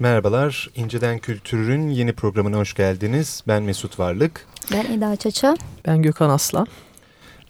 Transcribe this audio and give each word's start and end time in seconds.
Merhabalar, 0.00 0.70
İnceden 0.74 1.18
Kültür'ün 1.18 1.88
yeni 1.88 2.12
programına 2.12 2.56
hoş 2.56 2.74
geldiniz. 2.74 3.42
Ben 3.48 3.62
Mesut 3.62 3.98
Varlık. 3.98 4.46
Ben 4.72 4.84
Eda 4.92 5.16
Çaça. 5.16 5.56
Ben 5.86 6.02
Gökhan 6.02 6.30
Aslan. 6.30 6.66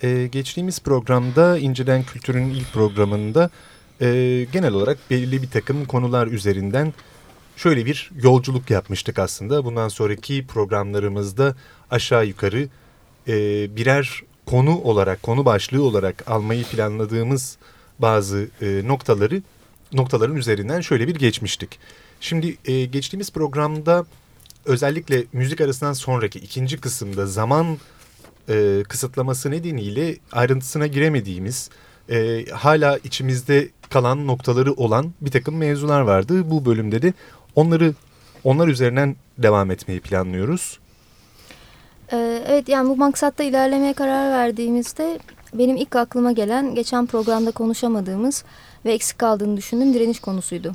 Ee, 0.02 0.28
geçtiğimiz 0.32 0.80
programda 0.80 1.58
İnceden 1.58 2.02
Kültür'ün 2.02 2.50
ilk 2.50 2.72
programında 2.72 3.50
e, 4.00 4.06
genel 4.52 4.72
olarak 4.72 4.98
belirli 5.10 5.42
bir 5.42 5.50
takım 5.50 5.84
konular 5.84 6.26
üzerinden 6.26 6.92
şöyle 7.56 7.86
bir 7.86 8.10
yolculuk 8.22 8.70
yapmıştık 8.70 9.18
aslında. 9.18 9.64
Bundan 9.64 9.88
sonraki 9.88 10.46
programlarımızda 10.46 11.54
aşağı 11.90 12.26
yukarı 12.26 12.68
e, 13.28 13.36
birer 13.76 14.22
konu 14.46 14.78
olarak, 14.78 15.22
konu 15.22 15.44
başlığı 15.44 15.82
olarak 15.82 16.30
almayı 16.30 16.64
planladığımız 16.64 17.58
bazı 17.98 18.48
e, 18.62 18.88
noktaları 18.88 19.42
noktaların 19.92 20.36
üzerinden 20.36 20.80
şöyle 20.80 21.08
bir 21.08 21.14
geçmiştik. 21.14 21.78
Şimdi 22.20 22.56
e, 22.64 22.84
geçtiğimiz 22.84 23.32
programda 23.32 24.04
özellikle 24.64 25.24
müzik 25.32 25.60
arasından 25.60 25.92
sonraki 25.92 26.38
ikinci 26.38 26.80
kısımda 26.80 27.26
zaman 27.26 27.78
e, 28.48 28.82
kısıtlaması 28.88 29.50
nedeniyle 29.50 30.16
ayrıntısına 30.32 30.86
giremediğimiz 30.86 31.70
e, 32.10 32.44
hala 32.52 32.98
içimizde 32.98 33.68
kalan 33.90 34.26
noktaları 34.26 34.72
olan 34.72 35.12
bir 35.20 35.30
takım 35.30 35.56
mevzular 35.56 36.00
vardı. 36.00 36.50
Bu 36.50 36.64
bölümde 36.64 37.02
de 37.02 37.12
onları 37.54 37.94
onlar 38.44 38.68
üzerinden 38.68 39.16
devam 39.38 39.70
etmeyi 39.70 40.00
planlıyoruz. 40.00 40.78
Ee, 42.12 42.42
evet 42.48 42.68
yani 42.68 42.88
bu 42.88 42.96
maksatta 42.96 43.44
ilerlemeye 43.44 43.92
karar 43.92 44.30
verdiğimizde 44.30 45.18
benim 45.54 45.76
ilk 45.76 45.96
aklıma 45.96 46.32
gelen 46.32 46.74
geçen 46.74 47.06
programda 47.06 47.50
konuşamadığımız 47.50 48.44
ve 48.84 48.92
eksik 48.92 49.18
kaldığını 49.18 49.56
düşündüğüm 49.56 49.94
direniş 49.94 50.20
konusuydu. 50.20 50.72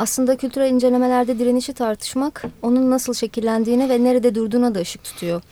Aslında 0.00 0.36
kültürel 0.36 0.70
incelemelerde 0.70 1.38
direnişi 1.38 1.72
tartışmak 1.72 2.44
onun 2.62 2.90
nasıl 2.90 3.14
şekillendiğine 3.14 3.88
ve 3.88 4.04
nerede 4.04 4.34
durduğuna 4.34 4.74
da 4.74 4.78
ışık 4.78 5.04
tutuyor. 5.04 5.42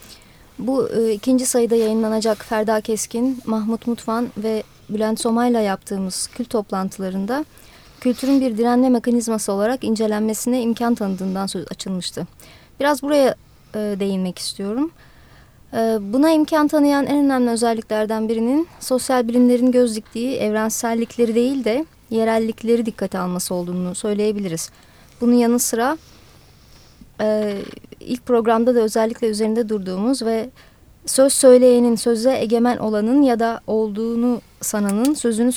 Bu 0.59 0.89
e, 0.89 1.11
ikinci 1.11 1.45
sayıda 1.45 1.75
yayınlanacak 1.75 2.45
Ferda 2.45 2.81
Keskin, 2.81 3.41
Mahmut 3.45 3.87
Mutfan 3.87 4.29
ve 4.37 4.63
Bülent 4.89 5.19
Soma'yla 5.19 5.59
yaptığımız 5.59 6.27
kül 6.27 6.45
toplantılarında 6.45 7.45
kültürün 8.01 8.41
bir 8.41 8.57
direnme 8.57 8.89
mekanizması 8.89 9.51
olarak 9.51 9.83
incelenmesine 9.83 10.61
imkan 10.61 10.95
tanıdığından 10.95 11.47
söz 11.47 11.65
açılmıştı. 11.71 12.27
Biraz 12.79 13.03
buraya 13.03 13.35
e, 13.75 13.79
değinmek 13.79 14.39
istiyorum. 14.39 14.91
E, 15.73 15.97
buna 16.01 16.31
imkan 16.31 16.67
tanıyan 16.67 17.05
en 17.05 17.25
önemli 17.25 17.49
özelliklerden 17.49 18.29
birinin 18.29 18.67
sosyal 18.79 19.27
bilimlerin 19.27 19.71
göz 19.71 19.97
evrensellikleri 20.15 21.35
değil 21.35 21.63
de 21.63 21.85
yerellikleri 22.09 22.85
dikkate 22.85 23.19
alması 23.19 23.53
olduğunu 23.53 23.95
söyleyebiliriz. 23.95 24.69
Bunun 25.21 25.33
yanı 25.33 25.59
sıra 25.59 25.97
e, 27.21 27.57
ilk 27.99 28.25
programda 28.25 28.75
da 28.75 28.79
özellikle 28.79 29.27
üzerinde 29.27 29.69
durduğumuz 29.69 30.21
ve 30.21 30.49
söz 31.05 31.33
söyleyenin 31.33 31.95
söze 31.95 32.37
egemen 32.37 32.77
olanın 32.77 33.21
ya 33.21 33.39
da 33.39 33.61
olduğunu 33.67 34.41
sananın 34.61 35.13
sözünü 35.13 35.51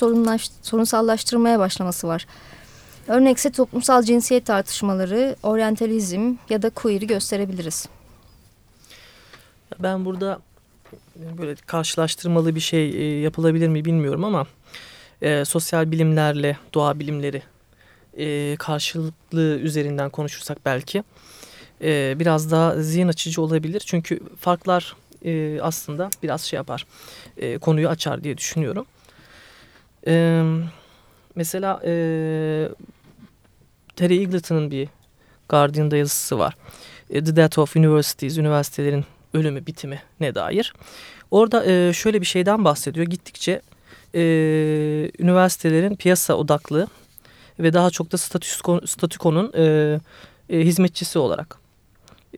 sorunsallaştırmaya 0.62 1.58
başlaması 1.58 2.08
var. 2.08 2.26
Örnekse 3.08 3.52
toplumsal 3.52 4.02
cinsiyet 4.02 4.46
tartışmaları, 4.46 5.36
oryantalizm 5.42 6.34
ya 6.50 6.62
da 6.62 6.70
queer'i 6.70 7.06
gösterebiliriz. 7.06 7.88
Ben 9.78 10.04
burada 10.04 10.38
böyle 11.38 11.54
karşılaştırmalı 11.54 12.54
bir 12.54 12.60
şey 12.60 12.90
e, 12.90 13.20
yapılabilir 13.20 13.68
mi 13.68 13.84
bilmiyorum 13.84 14.24
ama 14.24 14.46
e, 15.22 15.44
sosyal 15.44 15.90
bilimlerle 15.90 16.56
doğa 16.74 16.98
bilimleri 16.98 17.42
e, 18.18 18.56
karşılıklı 18.56 19.58
üzerinden 19.58 20.10
konuşursak 20.10 20.58
belki 20.64 21.04
e, 21.82 22.16
biraz 22.18 22.50
daha 22.50 22.76
zihin 22.76 23.08
açıcı 23.08 23.42
olabilir. 23.42 23.82
Çünkü 23.86 24.20
farklar 24.40 24.96
e, 25.24 25.60
aslında 25.62 26.10
biraz 26.22 26.42
şey 26.42 26.56
yapar, 26.56 26.86
e, 27.36 27.58
konuyu 27.58 27.88
açar 27.88 28.24
diye 28.24 28.38
düşünüyorum. 28.38 28.86
E, 30.06 30.42
mesela 31.34 31.80
e, 31.84 31.92
Terry 33.96 34.18
Eagleton'ın 34.18 34.70
bir 34.70 34.88
Guardian'da 35.48 35.96
yazısı 35.96 36.38
var. 36.38 36.56
E, 37.10 37.24
The 37.24 37.36
Death 37.36 37.58
of 37.58 37.76
Universities, 37.76 38.38
üniversitelerin 38.38 39.04
ölümü, 39.34 39.66
bitimi 39.66 40.02
ne 40.20 40.34
dair. 40.34 40.74
Orada 41.30 41.64
e, 41.66 41.92
şöyle 41.92 42.20
bir 42.20 42.26
şeyden 42.26 42.64
bahsediyor. 42.64 43.06
Gittikçe 43.06 43.62
e, 44.14 44.20
üniversitelerin 45.18 45.96
piyasa 45.96 46.34
odaklı 46.34 46.86
ve 47.58 47.72
daha 47.72 47.90
çok 47.90 48.12
da 48.12 48.16
statükonun 48.86 49.52
e, 49.56 49.98
e, 50.50 50.58
hizmetçisi 50.58 51.18
olarak 51.18 51.58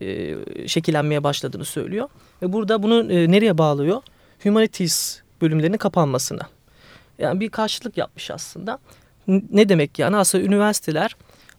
e, 0.01 0.35
şekillenmeye 0.67 1.23
başladığını 1.23 1.65
söylüyor. 1.65 2.09
Ve 2.41 2.53
burada 2.53 2.83
bunu 2.83 3.11
e, 3.11 3.31
nereye 3.31 3.57
bağlıyor? 3.57 4.01
Humanities 4.43 5.19
bölümlerinin 5.41 5.77
kapanmasına. 5.77 6.49
Yani 7.19 7.39
bir 7.39 7.49
karşılık 7.49 7.97
yapmış 7.97 8.31
aslında. 8.31 8.79
Ne 9.27 9.69
demek 9.69 9.99
yani? 9.99 10.15
Aslında 10.15 10.43
üniversiteler 10.43 11.15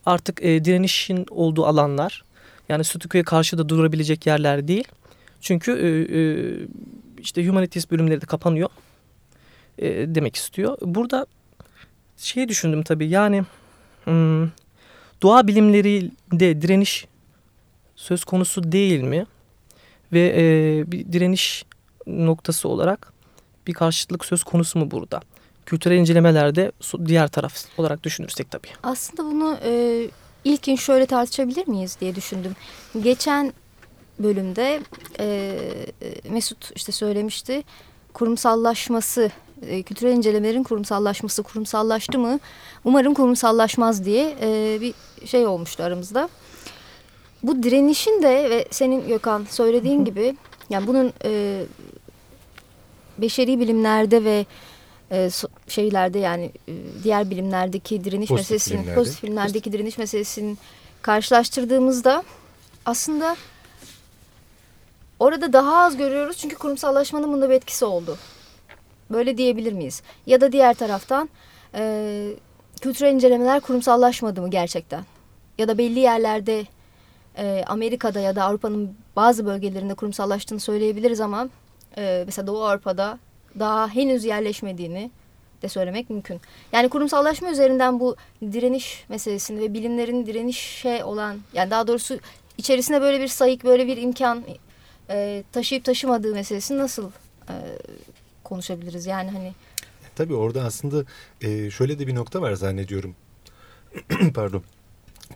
artık 0.07 0.43
e, 0.43 0.65
direnişin 0.65 1.27
olduğu 1.31 1.67
alanlar. 1.67 2.25
Yani 2.69 2.85
statükoya 2.85 3.25
karşı 3.25 3.59
da 3.59 3.69
durabilecek 3.69 4.27
yerler 4.27 4.69
değil. 4.69 4.89
Çünkü 5.41 5.73
e, 5.73 6.19
e, 6.19 6.23
işte 7.19 7.47
humanities 7.47 7.91
bölümleri 7.91 8.21
de 8.21 8.27
kapanıyor 8.27 8.69
e, 9.79 10.15
demek 10.15 10.37
istiyor. 10.37 10.79
Burada 10.83 11.27
şey 12.17 12.49
düşündüm 12.49 12.83
tabii 12.83 13.09
yani 13.09 13.45
hmm, 14.05 14.51
doğa 15.23 15.47
bilimlerinde 15.47 16.63
direniş 16.63 17.07
söz 17.97 18.25
konusu 18.25 18.73
değil 18.73 19.01
mi? 19.01 19.27
Ve 20.13 20.35
e, 20.37 20.93
bir 20.93 21.13
direniş 21.13 21.65
noktası 22.07 22.69
olarak 22.69 23.13
bir 23.67 23.73
karşıtlık 23.75 24.25
söz 24.25 24.45
konusu 24.45 24.79
mu 24.79 24.91
burada? 24.91 25.21
Kültürel 25.67 25.97
incelemelerde 25.97 26.73
diğer 27.07 27.29
taraf 27.29 27.55
olarak 27.79 28.03
düşünürsek 28.03 28.51
tabii. 28.51 28.69
Aslında 28.83 29.25
bunu 29.25 29.59
e, 29.65 30.03
ilkin 30.45 30.77
şöyle 30.77 31.07
tartışabilir 31.07 31.69
miyiz 31.69 31.97
diye 32.01 32.15
düşündüm. 32.15 32.53
Geçen 33.03 33.53
bölümde 34.19 34.81
e, 35.21 35.59
Mesut 36.31 36.73
işte 36.77 36.93
söylemişti 36.93 37.63
kurumsallaşması 38.13 39.31
e, 39.63 39.83
kültürel 39.83 40.13
incelemelerin 40.13 40.63
kurumsallaşması 40.63 41.43
kurumsallaştı 41.43 42.19
mı? 42.19 42.41
Umarım 42.85 43.15
kurumsallaşmaz 43.15 44.05
diye 44.05 44.37
e, 44.41 44.79
bir 44.81 44.95
şey 45.27 45.47
olmuştu 45.47 45.83
aramızda. 45.83 46.29
Bu 47.43 47.63
direnişin 47.63 48.23
de 48.23 48.51
ve 48.51 48.67
senin 48.71 49.09
Gökhan 49.09 49.47
söylediğin 49.51 50.05
gibi 50.05 50.37
yani 50.71 50.87
bunun 50.87 51.13
e, 51.25 51.63
beşeri 53.19 53.61
bilimlerde 53.61 54.25
ve 54.25 54.47
e, 55.13 55.31
şeylerde 55.69 56.19
yani 56.19 56.53
e, 56.69 56.73
diğer 57.05 57.31
bilimlerdeki 57.31 58.05
direniş 58.05 58.29
pozitif 58.29 58.51
meselesinin 58.51 58.79
bilimlerde. 58.79 59.01
pozitif 59.01 59.23
bilimlerdeki 59.23 59.73
direniş 59.73 59.99
meselesinin 59.99 60.59
karşılaştırdığımızda 61.03 62.23
aslında 62.87 63.37
orada 65.19 65.53
daha 65.53 65.85
az 65.85 65.97
görüyoruz 65.97 66.37
çünkü 66.37 66.57
kurumsallaşmanın 66.57 67.33
bunda 67.33 67.51
bir 67.51 67.55
etkisi 67.55 67.85
oldu. 67.85 68.19
Böyle 69.11 69.39
diyebilir 69.39 69.73
miyiz? 69.73 70.03
Ya 70.27 70.41
da 70.41 70.53
diğer 70.53 70.75
taraftan 70.75 71.29
e, 71.75 72.33
kültürel 72.81 73.15
incelemeler 73.15 73.61
kurumsallaşmadı 73.61 74.43
mı 74.43 74.51
gerçekten? 74.51 75.05
Ya 75.59 75.69
da 75.69 75.79
belli 75.79 75.99
yerlerde 75.99 76.67
e, 77.39 77.65
Amerika'da 77.67 78.21
ya 78.21 78.37
da 78.37 78.45
Avrupa'nın 78.45 78.97
bazı 79.17 79.47
bölgelerinde 79.47 79.95
kurumsallaştığını 79.95 80.61
söyleyebiliriz 80.61 81.21
ama 81.21 81.49
e, 81.97 82.23
mesela 82.27 82.47
Doğu 82.47 82.65
Avrupa'da 82.65 83.19
daha 83.59 83.89
henüz 83.89 84.25
yerleşmediğini 84.25 85.11
de 85.63 85.69
söylemek 85.69 86.11
mümkün. 86.11 86.41
Yani 86.73 86.89
kurumsallaşma 86.89 87.51
üzerinden 87.51 88.01
bu 88.01 88.17
direniş 88.43 89.05
meselesini 89.09 89.61
ve 89.61 89.75
bilimlerin 89.75 90.27
direnişe 90.27 91.05
olan 91.05 91.37
yani 91.55 91.71
daha 91.71 91.87
doğrusu 91.87 92.19
içerisinde 92.59 93.01
böyle 93.01 93.21
bir 93.21 93.29
sayık 93.29 93.65
böyle 93.65 93.87
bir 93.87 93.97
imkan 93.97 94.45
e, 95.11 95.45
taşıyıp 95.53 95.85
taşımadığı 95.85 96.35
meselesini 96.35 96.79
nasıl 96.79 97.11
e, 97.49 97.55
konuşabiliriz 98.47 99.07
yani 99.07 99.31
hani. 99.31 99.55
Tabii 100.17 100.35
orada 100.35 100.65
aslında 100.65 101.05
e, 101.41 101.71
şöyle 101.71 101.99
de 101.99 102.07
bir 102.07 102.15
nokta 102.15 102.43
var 102.43 102.53
zannediyorum. 102.53 103.17
Pardon. 104.35 104.63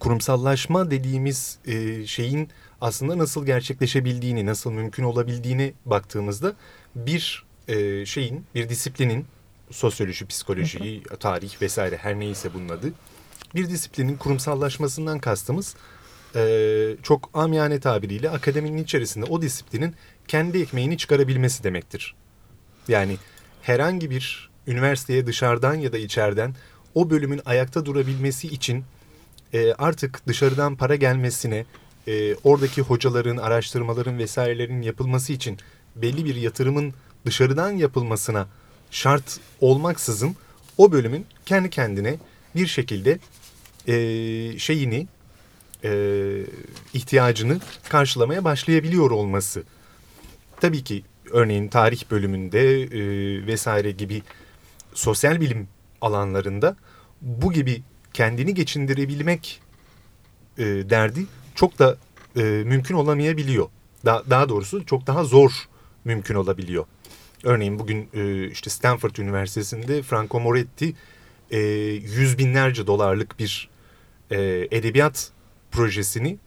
Kurumsallaşma 0.00 0.90
dediğimiz 0.90 1.58
e, 1.66 2.06
şeyin 2.06 2.48
aslında 2.80 3.18
nasıl 3.18 3.46
gerçekleşebildiğini, 3.46 4.46
nasıl 4.46 4.70
mümkün 4.72 5.04
olabildiğini 5.04 5.74
baktığımızda 5.86 6.54
bir 6.94 7.44
e, 7.68 8.06
şeyin, 8.06 8.44
bir 8.54 8.68
disiplinin 8.68 9.26
sosyoloji, 9.70 10.26
psikoloji, 10.26 11.02
tarih 11.20 11.62
vesaire 11.62 11.96
her 11.96 12.20
neyse 12.20 12.54
bunun 12.54 12.68
adı. 12.68 12.92
Bir 13.54 13.68
disiplinin 13.68 14.16
kurumsallaşmasından 14.16 15.18
kastımız 15.18 15.76
e, 16.36 16.96
çok 17.02 17.30
amiyane 17.34 17.80
tabiriyle 17.80 18.30
akademinin 18.30 18.84
içerisinde 18.84 19.24
o 19.24 19.42
disiplinin 19.42 19.94
kendi 20.28 20.58
ekmeğini 20.58 20.98
çıkarabilmesi 20.98 21.64
demektir. 21.64 22.14
Yani 22.88 23.16
herhangi 23.62 24.10
bir 24.10 24.50
üniversiteye 24.66 25.26
dışarıdan 25.26 25.74
ya 25.74 25.92
da 25.92 25.98
içeriden 25.98 26.54
o 26.94 27.10
bölümün 27.10 27.40
ayakta 27.44 27.86
durabilmesi 27.86 28.48
için 28.48 28.84
e, 29.52 29.72
artık 29.72 30.26
dışarıdan 30.26 30.76
para 30.76 30.96
gelmesine, 30.96 31.64
e, 32.08 32.34
oradaki 32.34 32.82
hocaların, 32.82 33.36
araştırmaların 33.36 34.18
vesairelerin 34.18 34.82
yapılması 34.82 35.32
için 35.32 35.58
belli 35.96 36.24
bir 36.24 36.34
yatırımın 36.34 36.94
dışarıdan 37.26 37.70
yapılmasına 37.70 38.48
şart 38.90 39.40
olmaksızın 39.60 40.36
o 40.78 40.92
bölümün 40.92 41.26
kendi 41.46 41.70
kendine 41.70 42.16
bir 42.54 42.66
şekilde 42.66 43.18
e, 43.86 44.58
şeyini 44.58 45.06
e, 45.84 45.90
ihtiyacını 46.94 47.60
karşılamaya 47.88 48.44
başlayabiliyor 48.44 49.10
olması. 49.10 49.62
Tabii 50.60 50.84
ki 50.84 51.02
örneğin 51.32 51.68
tarih 51.68 52.02
bölümünde 52.10 52.82
e, 52.82 53.00
vesaire 53.46 53.90
gibi 53.90 54.22
sosyal 54.94 55.40
bilim 55.40 55.68
alanlarında 56.00 56.76
bu 57.20 57.52
gibi 57.52 57.82
kendini 58.12 58.54
geçindirebilmek 58.54 59.60
e, 60.58 60.64
derdi 60.64 61.26
çok 61.54 61.78
da 61.78 61.96
e, 62.36 62.42
mümkün 62.42 62.94
olamayabiliyor. 62.94 63.68
Da, 64.04 64.22
daha 64.30 64.48
doğrusu 64.48 64.86
çok 64.86 65.06
daha 65.06 65.24
zor 65.24 65.52
mümkün 66.04 66.34
olabiliyor. 66.34 66.84
Örneğin 67.44 67.78
bugün 67.78 68.08
e, 68.14 68.50
işte 68.50 68.70
Stanford 68.70 69.16
Üniversitesi'nde 69.16 70.02
Franco 70.02 70.40
Moretti 70.40 70.94
e, 71.50 71.58
yüz 72.18 72.38
binlerce 72.38 72.86
dolarlık 72.86 73.38
bir 73.38 73.68
e, 74.30 74.68
edebiyat 74.70 75.30
projesini 75.70 76.38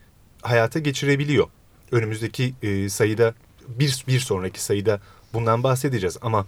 hayata 0.42 0.80
geçirebiliyor. 0.80 1.48
Önümüzdeki 1.92 2.54
e, 2.62 2.90
sayıda 2.90 3.34
bir, 3.68 4.04
bir 4.08 4.20
sonraki 4.20 4.64
sayıda 4.64 5.02
bundan 5.34 5.64
bahsedeceğiz 5.64 6.18
ama 6.22 6.46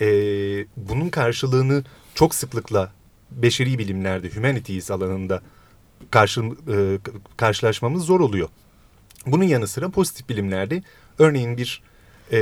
e, 0.00 0.06
bunun 0.76 1.08
karşılığını 1.08 1.84
çok 2.14 2.34
sıklıkla 2.34 2.92
beşeri 3.30 3.78
bilimlerde, 3.78 4.30
humanities 4.30 4.90
alanında 4.90 5.42
karşı, 6.10 6.40
e, 6.40 6.98
karşılaşmamız 7.36 8.04
zor 8.04 8.20
oluyor. 8.20 8.48
Bunun 9.26 9.44
yanı 9.44 9.68
sıra 9.68 9.88
pozitif 9.88 10.28
bilimlerde 10.28 10.82
örneğin 11.18 11.56
bir 11.56 11.82
e, 12.32 12.38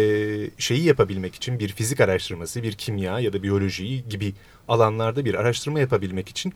şeyi 0.58 0.84
yapabilmek 0.84 1.34
için 1.34 1.58
bir 1.58 1.68
fizik 1.68 2.00
araştırması, 2.00 2.62
bir 2.62 2.72
kimya 2.72 3.20
ya 3.20 3.32
da 3.32 3.42
biyoloji 3.42 4.08
gibi 4.08 4.34
alanlarda 4.68 5.24
bir 5.24 5.34
araştırma 5.34 5.80
yapabilmek 5.80 6.28
için 6.28 6.52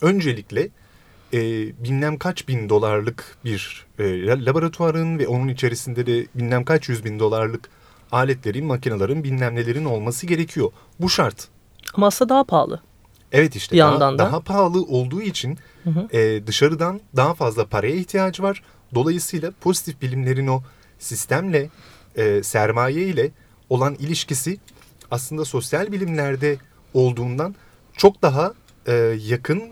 öncelikle 0.00 0.68
e, 1.32 1.38
bilmem 1.84 2.18
kaç 2.18 2.48
bin 2.48 2.68
dolarlık 2.68 3.36
bir 3.44 3.86
e, 3.98 4.26
laboratuvarın 4.26 5.18
ve 5.18 5.28
onun 5.28 5.48
içerisinde 5.48 6.06
de 6.06 6.26
bilmem 6.34 6.64
kaç 6.64 6.88
yüz 6.88 7.04
bin 7.04 7.18
dolarlık 7.18 7.68
aletlerin, 8.12 8.66
makinelerin, 8.66 9.24
bilmem 9.24 9.54
nelerin 9.54 9.84
olması 9.84 10.26
gerekiyor. 10.26 10.70
Bu 11.00 11.08
şart. 11.08 11.48
Ama 11.94 12.06
aslında 12.06 12.34
daha 12.34 12.44
pahalı. 12.44 12.80
Evet 13.32 13.56
işte 13.56 13.74
bir 13.74 13.80
daha, 13.80 13.90
yandan 13.90 14.18
da. 14.18 14.18
daha 14.18 14.40
pahalı 14.40 14.82
olduğu 14.82 15.22
için 15.22 15.58
hı 15.84 15.90
hı. 15.90 16.16
E, 16.16 16.46
dışarıdan 16.46 17.00
daha 17.16 17.34
fazla 17.34 17.66
paraya 17.66 17.94
ihtiyacı 17.94 18.42
var. 18.42 18.62
Dolayısıyla 18.94 19.52
pozitif 19.60 20.02
bilimlerin 20.02 20.46
o 20.46 20.62
sistemle, 20.98 21.68
e, 22.16 22.42
sermaye 22.42 23.02
ile 23.02 23.30
olan 23.70 23.94
ilişkisi 23.94 24.58
aslında 25.10 25.44
sosyal 25.44 25.92
bilimlerde 25.92 26.56
olduğundan 26.94 27.54
çok 27.96 28.22
daha 28.22 28.54
e, 28.86 28.92
yakın 29.26 29.62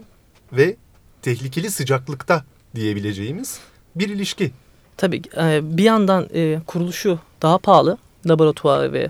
ve 0.53 0.77
tehlikeli 1.23 1.71
sıcaklıkta 1.71 2.45
diyebileceğimiz 2.75 3.61
bir 3.95 4.09
ilişki. 4.09 4.53
Tabii 4.97 5.23
e, 5.37 5.61
bir 5.77 5.85
yandan 5.85 6.29
e, 6.35 6.61
kuruluşu 6.67 7.19
daha 7.43 7.59
pahalı, 7.59 7.99
laboratuvar 8.27 8.93
ve 8.93 9.09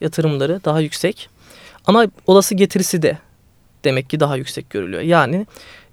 yatırımları 0.00 0.60
daha 0.64 0.80
yüksek 0.80 1.28
ama 1.86 2.06
olası 2.26 2.54
getirisi 2.54 3.02
de 3.02 3.18
demek 3.84 4.10
ki 4.10 4.20
daha 4.20 4.36
yüksek 4.36 4.70
görülüyor. 4.70 5.02
Yani 5.02 5.46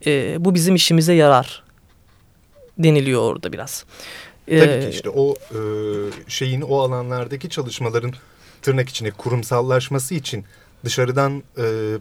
e, 0.05 0.35
bu 0.45 0.55
bizim 0.55 0.75
işimize 0.75 1.13
yarar 1.13 1.63
deniliyor 2.77 3.21
orada 3.21 3.53
biraz. 3.53 3.85
Tabii 4.49 4.81
ki 4.81 4.89
işte 4.89 5.09
o 5.09 5.35
şeyin 6.27 6.61
o 6.61 6.79
alanlardaki 6.79 7.49
çalışmaların 7.49 8.13
tırnak 8.61 8.89
içine 8.89 9.11
kurumsallaşması 9.11 10.15
için 10.15 10.45
dışarıdan 10.85 11.43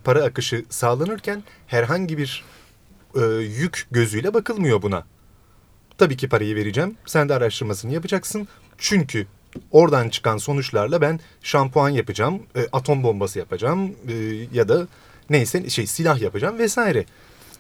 para 0.04 0.24
akışı 0.24 0.64
sağlanırken 0.70 1.42
herhangi 1.66 2.18
bir 2.18 2.44
e, 3.16 3.20
yük 3.42 3.86
gözüyle 3.90 4.34
bakılmıyor 4.34 4.82
buna. 4.82 5.04
Tabii 5.98 6.16
ki 6.16 6.28
parayı 6.28 6.56
vereceğim. 6.56 6.96
Sen 7.06 7.28
de 7.28 7.34
araştırmasını 7.34 7.92
yapacaksın. 7.92 8.48
Çünkü 8.78 9.26
oradan 9.70 10.08
çıkan 10.08 10.38
sonuçlarla 10.38 11.00
ben 11.00 11.20
şampuan 11.42 11.88
yapacağım, 11.88 12.42
e, 12.56 12.66
atom 12.72 13.02
bombası 13.02 13.38
yapacağım 13.38 13.90
e, 14.08 14.14
ya 14.52 14.68
da 14.68 14.86
neyse 15.30 15.70
şey 15.70 15.86
silah 15.86 16.20
yapacağım 16.20 16.58
vesaire. 16.58 17.04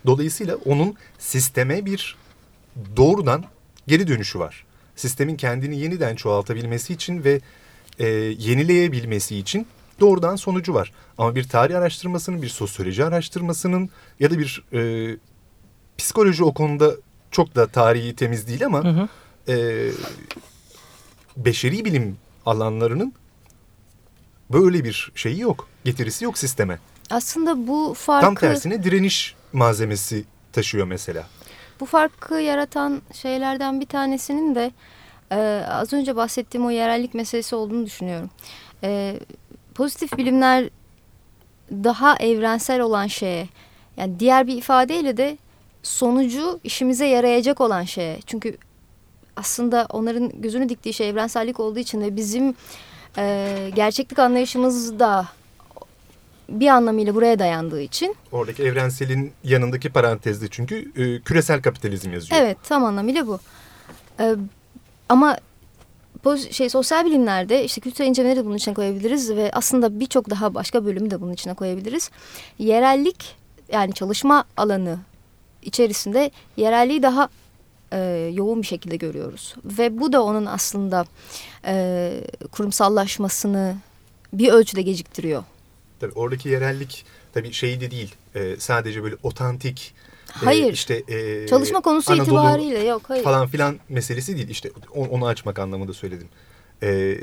Dolayısıyla 0.06 0.56
onun 0.56 0.94
sisteme 1.18 1.86
bir 1.86 2.16
doğrudan 2.96 3.44
geri 3.86 4.08
dönüşü 4.08 4.38
var. 4.38 4.64
Sistemin 4.96 5.36
kendini 5.36 5.78
yeniden 5.78 6.16
çoğaltabilmesi 6.16 6.92
için 6.92 7.24
ve 7.24 7.40
e, 7.98 8.06
yenileyebilmesi 8.38 9.36
için 9.36 9.66
doğrudan 10.00 10.36
sonucu 10.36 10.74
var. 10.74 10.92
Ama 11.18 11.34
bir 11.34 11.48
tarih 11.48 11.76
araştırmasının, 11.76 12.42
bir 12.42 12.48
sosyoloji 12.48 13.04
araştırmasının 13.04 13.90
ya 14.20 14.30
da 14.30 14.38
bir 14.38 14.64
e, 14.72 15.16
psikoloji 15.98 16.44
o 16.44 16.54
konuda 16.54 16.90
çok 17.30 17.54
da 17.54 17.66
tarihi 17.66 18.16
temiz 18.16 18.48
değil 18.48 18.66
ama 18.66 18.84
hı 18.84 18.88
hı. 18.88 19.08
E, 19.52 19.54
beşeri 21.36 21.84
bilim 21.84 22.18
alanlarının 22.46 23.12
böyle 24.52 24.84
bir 24.84 25.12
şeyi 25.14 25.40
yok. 25.40 25.68
Getirisi 25.84 26.24
yok 26.24 26.38
sisteme. 26.38 26.78
Aslında 27.10 27.66
bu 27.66 27.94
farkı... 27.96 28.26
Tam 28.26 28.34
tersine 28.34 28.84
direniş 28.84 29.34
malzemesi 29.52 30.24
taşıyor 30.52 30.86
mesela. 30.86 31.26
Bu 31.80 31.86
farkı 31.86 32.34
yaratan 32.34 33.02
şeylerden 33.12 33.80
bir 33.80 33.86
tanesinin 33.86 34.54
de 34.54 34.72
e, 35.30 35.64
az 35.68 35.92
önce 35.92 36.16
bahsettiğim 36.16 36.66
o 36.66 36.70
yerellik 36.70 37.14
meselesi 37.14 37.56
olduğunu 37.56 37.86
düşünüyorum. 37.86 38.30
E, 38.84 39.20
pozitif 39.74 40.16
bilimler 40.16 40.68
daha 41.70 42.16
evrensel 42.16 42.80
olan 42.80 43.06
şeye 43.06 43.48
yani 43.96 44.20
diğer 44.20 44.46
bir 44.46 44.56
ifadeyle 44.56 45.16
de 45.16 45.38
sonucu 45.86 46.60
işimize 46.64 47.06
yarayacak 47.06 47.60
olan 47.60 47.84
şeye. 47.84 48.18
Çünkü 48.26 48.56
aslında 49.36 49.86
onların 49.90 50.42
gözünü 50.42 50.68
diktiği 50.68 50.92
şey 50.92 51.08
evrensellik 51.08 51.60
olduğu 51.60 51.78
için 51.78 52.00
ve 52.00 52.16
bizim 52.16 52.54
e, 53.18 53.70
gerçeklik 53.74 54.18
anlayışımız 54.18 54.98
da 54.98 55.28
bir 56.48 56.68
anlamıyla 56.68 57.14
buraya 57.14 57.38
dayandığı 57.38 57.80
için. 57.80 58.16
Oradaki 58.32 58.62
evrenselin 58.62 59.32
yanındaki 59.44 59.90
parantezde 59.90 60.48
çünkü 60.50 60.92
e, 60.96 61.20
küresel 61.20 61.62
kapitalizm 61.62 62.12
yazıyor. 62.12 62.40
Evet 62.40 62.58
tam 62.62 62.84
anlamıyla 62.84 63.26
bu. 63.26 63.38
E, 64.20 64.34
ama 65.08 65.38
şey 66.50 66.68
sosyal 66.68 67.04
bilimlerde 67.04 67.64
işte 67.64 67.80
kültürel 67.80 68.08
incelemeleri 68.08 68.40
de 68.40 68.44
bunun 68.44 68.56
içine 68.56 68.74
koyabiliriz 68.74 69.30
ve 69.30 69.50
aslında 69.52 70.00
birçok 70.00 70.30
daha 70.30 70.54
başka 70.54 70.84
bölümü 70.84 71.10
de 71.10 71.20
bunun 71.20 71.32
içine 71.32 71.54
koyabiliriz. 71.54 72.10
Yerellik 72.58 73.36
yani 73.72 73.92
çalışma 73.92 74.44
alanı 74.56 74.98
içerisinde 75.66 76.30
yerelliği 76.56 77.02
daha 77.02 77.28
e, 77.92 78.30
yoğun 78.34 78.62
bir 78.62 78.66
şekilde 78.66 78.96
görüyoruz. 78.96 79.54
Ve 79.64 80.00
bu 80.00 80.12
da 80.12 80.22
onun 80.22 80.46
aslında 80.46 81.06
e, 81.64 82.12
kurumsallaşmasını 82.52 83.76
bir 84.32 84.48
ölçüde 84.48 84.82
geciktiriyor. 84.82 85.44
Tabii 86.00 86.12
oradaki 86.12 86.48
yerellik 86.48 87.04
tabii 87.34 87.52
şey 87.52 87.80
de 87.80 87.90
değil 87.90 88.14
e, 88.34 88.56
sadece 88.58 89.02
böyle 89.02 89.16
otantik 89.22 89.94
e, 90.28 90.44
Hayır. 90.44 90.70
E, 90.70 90.72
işte 90.72 91.02
e, 91.08 91.46
çalışma 91.46 91.80
konusu 91.80 92.12
Anadolu 92.12 92.24
itibariyle 92.26 92.84
yok 92.84 93.02
hayır. 93.08 93.24
Falan 93.24 93.46
filan 93.46 93.78
meselesi 93.88 94.36
değil. 94.36 94.48
İşte 94.48 94.70
onu 94.94 95.26
açmak 95.26 95.58
anlamında 95.58 95.94
söyledim. 95.94 96.28
E, 96.82 97.18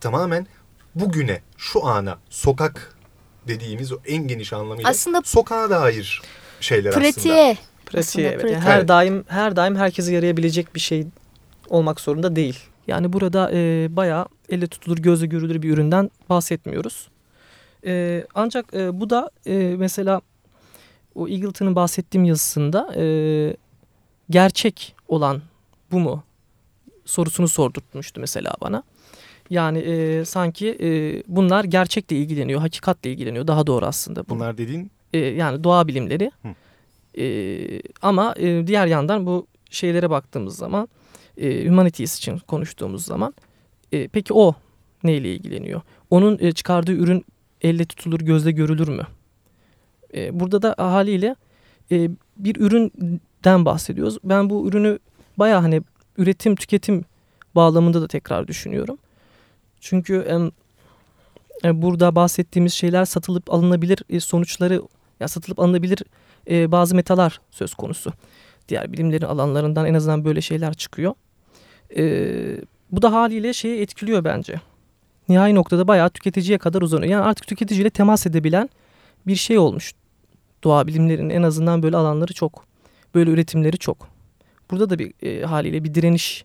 tamamen 0.00 0.46
bugüne, 0.94 1.40
şu 1.56 1.86
ana, 1.86 2.18
sokak 2.30 2.96
dediğimiz 3.48 3.92
o 3.92 3.96
en 4.06 4.28
geniş 4.28 4.52
anlamıyla 4.52 4.90
aslında 4.90 5.22
sokağa 5.24 5.70
dair 5.70 6.22
şeyler 6.60 6.92
pratiğe, 6.92 7.34
aslında. 7.34 7.56
Pratiğe 7.86 8.28
evet. 8.28 8.44
Yani 8.44 8.56
her 8.56 8.78
evet. 8.78 8.88
daim 8.88 9.24
her 9.28 9.56
daim 9.56 9.76
herkese 9.76 10.14
yarayabilecek 10.14 10.74
bir 10.74 10.80
şey 10.80 11.06
olmak 11.68 12.00
zorunda 12.00 12.36
değil. 12.36 12.58
Yani 12.86 13.12
burada 13.12 13.50
e, 13.52 13.88
bayağı 13.90 14.26
elle 14.48 14.66
tutulur, 14.66 14.98
gözle 14.98 15.26
görülür 15.26 15.62
bir 15.62 15.70
üründen 15.70 16.10
bahsetmiyoruz. 16.28 17.08
E, 17.86 18.24
ancak 18.34 18.74
e, 18.74 19.00
bu 19.00 19.10
da 19.10 19.30
e, 19.46 19.74
mesela 19.78 20.20
o 21.14 21.28
Eagleton'ın 21.28 21.76
bahsettiğim 21.76 22.24
yazısında 22.24 22.94
e, 22.96 23.56
gerçek 24.30 24.94
olan 25.08 25.42
bu 25.92 26.00
mu 26.00 26.22
sorusunu 27.04 27.48
sordurtmuştu 27.48 28.20
mesela 28.20 28.54
bana. 28.60 28.82
Yani 29.50 29.78
e, 29.78 30.24
sanki 30.24 30.78
e, 30.80 31.22
bunlar 31.28 31.64
gerçekle 31.64 32.16
ilgileniyor, 32.16 32.60
hakikatle 32.60 33.10
ilgileniyor. 33.12 33.46
Daha 33.46 33.66
doğru 33.66 33.86
aslında. 33.86 34.28
Bunlar 34.28 34.58
dediğin? 34.58 34.90
E, 35.12 35.18
yani 35.18 35.64
doğa 35.64 35.88
bilimleri. 35.88 36.30
Hı. 36.42 36.48
E, 37.18 37.82
ama 38.02 38.34
e, 38.38 38.66
diğer 38.66 38.86
yandan 38.86 39.26
bu 39.26 39.46
şeylere 39.70 40.10
baktığımız 40.10 40.56
zaman, 40.56 40.88
e, 41.36 41.68
humanities 41.68 42.18
için 42.18 42.38
konuştuğumuz 42.38 43.04
zaman, 43.04 43.34
e, 43.92 44.08
peki 44.08 44.34
o 44.34 44.54
neyle 45.04 45.34
ilgileniyor? 45.34 45.80
Onun 46.10 46.38
e, 46.40 46.52
çıkardığı 46.52 46.92
ürün 46.92 47.24
elle 47.62 47.84
tutulur, 47.84 48.20
gözle 48.20 48.50
görülür 48.50 48.88
mü? 48.88 49.06
E, 50.14 50.40
burada 50.40 50.62
da 50.62 50.74
haliyle 50.78 51.36
e, 51.92 52.10
bir 52.36 52.56
ürün 52.56 52.92
den 53.44 53.64
bahsediyoruz. 53.64 54.18
Ben 54.24 54.50
bu 54.50 54.68
ürünü 54.68 54.98
baya 55.36 55.62
hani 55.62 55.82
üretim 56.18 56.56
tüketim 56.56 57.04
bağlamında 57.54 58.02
da 58.02 58.08
tekrar 58.08 58.48
düşünüyorum. 58.48 58.98
Çünkü 59.80 60.50
e, 61.64 61.82
burada 61.82 62.14
bahsettiğimiz 62.14 62.72
şeyler 62.72 63.04
satılıp 63.04 63.52
alınabilir 63.52 64.02
e, 64.10 64.20
sonuçları 64.20 64.82
ya 65.20 65.28
satılıp 65.28 65.58
alınabilir 65.58 66.02
e, 66.50 66.72
bazı 66.72 66.94
metalar 66.94 67.40
söz 67.50 67.74
konusu. 67.74 68.12
Diğer 68.68 68.92
bilimlerin 68.92 69.26
alanlarından 69.26 69.86
en 69.86 69.94
azından 69.94 70.24
böyle 70.24 70.40
şeyler 70.40 70.74
çıkıyor. 70.74 71.14
E, 71.96 72.02
bu 72.90 73.02
da 73.02 73.12
haliyle 73.12 73.52
şeyi 73.52 73.80
etkiliyor 73.80 74.24
bence. 74.24 74.60
Nihai 75.28 75.54
noktada 75.54 75.88
bayağı 75.88 76.10
tüketiciye 76.10 76.58
kadar 76.58 76.82
uzanıyor. 76.82 77.12
Yani 77.12 77.24
artık 77.24 77.46
tüketiciyle 77.46 77.90
temas 77.90 78.26
edebilen 78.26 78.68
bir 79.26 79.34
şey 79.36 79.58
olmuş. 79.58 79.92
Doğa 80.64 80.86
bilimlerinin 80.86 81.30
en 81.30 81.42
azından 81.42 81.82
böyle 81.82 81.96
alanları 81.96 82.32
çok. 82.32 82.64
Böyle 83.14 83.30
üretimleri 83.30 83.78
çok. 83.78 84.08
Burada 84.70 84.90
da 84.90 84.98
bir 84.98 85.12
e, 85.22 85.44
haliyle 85.44 85.84
bir 85.84 85.94
direniş 85.94 86.44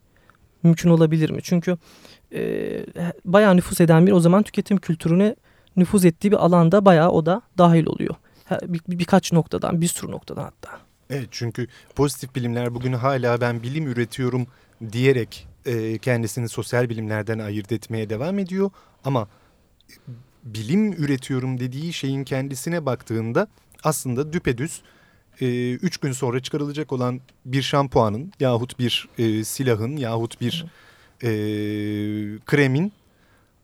mümkün 0.64 0.90
olabilir 0.90 1.30
mi? 1.30 1.40
Çünkü 1.44 1.78
e, 2.34 2.42
bayağı 3.26 3.58
nüfus 3.58 3.82
eden 3.82 4.08
bir 4.08 4.12
o 4.12 4.20
zaman 4.20 4.44
tüketim 4.44 4.78
kültürüne 4.78 5.36
nüfuz 5.76 6.06
ettiği 6.06 6.32
bir 6.32 6.46
alanda 6.46 6.86
bayağı 6.86 7.10
o 7.10 7.26
da 7.26 7.42
dahil 7.58 7.86
oluyor. 7.86 8.16
Bir, 8.62 8.82
bir, 8.88 9.00
birkaç 9.00 9.34
noktadan, 9.34 9.82
bir 9.82 9.88
sürü 9.88 10.12
noktadan 10.12 10.44
hatta. 10.44 10.80
Evet 11.10 11.28
çünkü 11.32 11.68
pozitif 11.96 12.36
bilimler 12.36 12.76
bugün 12.76 12.94
hala 12.94 13.42
ben 13.42 13.64
bilim 13.64 13.88
üretiyorum 13.88 14.48
diyerek 14.92 15.48
e, 15.66 15.98
kendisini 15.98 16.50
sosyal 16.50 16.90
bilimlerden 16.90 17.40
ayırt 17.40 17.72
etmeye 17.72 18.10
devam 18.10 18.40
ediyor. 18.40 18.72
Ama 19.06 19.28
bilim 20.44 20.94
üretiyorum 20.94 21.60
dediği 21.60 21.94
şeyin 21.94 22.24
kendisine 22.24 22.86
baktığında 22.86 23.48
aslında 23.84 24.34
düpedüz 24.34 24.82
e, 25.42 25.72
üç 25.74 25.98
gün 25.98 26.12
sonra 26.12 26.40
çıkarılacak 26.40 26.92
olan 26.92 27.22
bir 27.46 27.62
şampuanın 27.62 28.34
yahut 28.40 28.80
bir 28.80 29.10
e, 29.18 29.44
silahın 29.44 29.98
yahut 29.98 30.42
bir 30.42 30.66
e, 31.24 31.30
kremin 32.46 32.94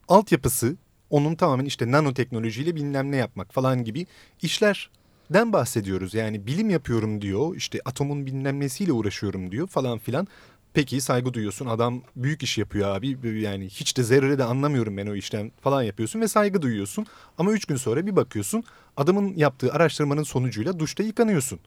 altyapısı 0.07 0.75
onun 1.09 1.35
tamamen 1.35 1.65
işte 1.65 1.91
nanoteknolojiyle 1.91 2.75
bilmem 2.75 3.11
ne 3.11 3.15
yapmak 3.15 3.53
falan 3.53 3.83
gibi 3.83 4.05
işlerden 4.41 5.53
bahsediyoruz. 5.53 6.13
Yani 6.13 6.47
bilim 6.47 6.69
yapıyorum 6.69 7.21
diyor 7.21 7.55
işte 7.55 7.79
atomun 7.85 8.25
bilmem 8.25 8.59
nesiyle 8.59 8.91
uğraşıyorum 8.91 9.51
diyor 9.51 9.67
falan 9.67 9.97
filan. 9.97 10.27
Peki 10.73 11.01
saygı 11.01 11.33
duyuyorsun 11.33 11.65
adam 11.65 12.01
büyük 12.15 12.43
iş 12.43 12.57
yapıyor 12.57 12.95
abi 12.95 13.39
yani 13.41 13.65
hiç 13.65 13.97
de 13.97 14.03
zerre 14.03 14.37
de 14.37 14.43
anlamıyorum 14.43 14.97
ben 14.97 15.07
o 15.07 15.15
işten 15.15 15.51
falan 15.61 15.83
yapıyorsun 15.83 16.21
ve 16.21 16.27
saygı 16.27 16.61
duyuyorsun. 16.61 17.05
Ama 17.37 17.51
üç 17.51 17.65
gün 17.65 17.75
sonra 17.75 18.05
bir 18.07 18.15
bakıyorsun 18.15 18.63
adamın 18.97 19.33
yaptığı 19.35 19.73
araştırmanın 19.73 20.23
sonucuyla 20.23 20.79
duşta 20.79 21.03
yıkanıyorsun. 21.03 21.59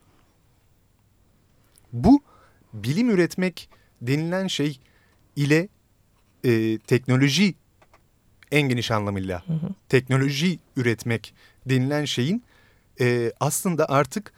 Bu 1.92 2.23
bilim 2.73 3.11
üretmek 3.11 3.68
denilen 4.02 4.47
şey 4.47 4.80
ile 5.37 5.68
e, 6.44 6.78
teknoloji 6.78 7.54
en 8.52 8.69
geniş 8.69 8.90
anlamıyla 8.90 9.42
hı 9.47 9.52
hı. 9.52 9.69
teknoloji 9.88 10.59
üretmek 10.76 11.35
denilen 11.66 12.04
şeyin 12.04 12.45
e, 13.00 13.33
aslında 13.40 13.88
artık 13.88 14.33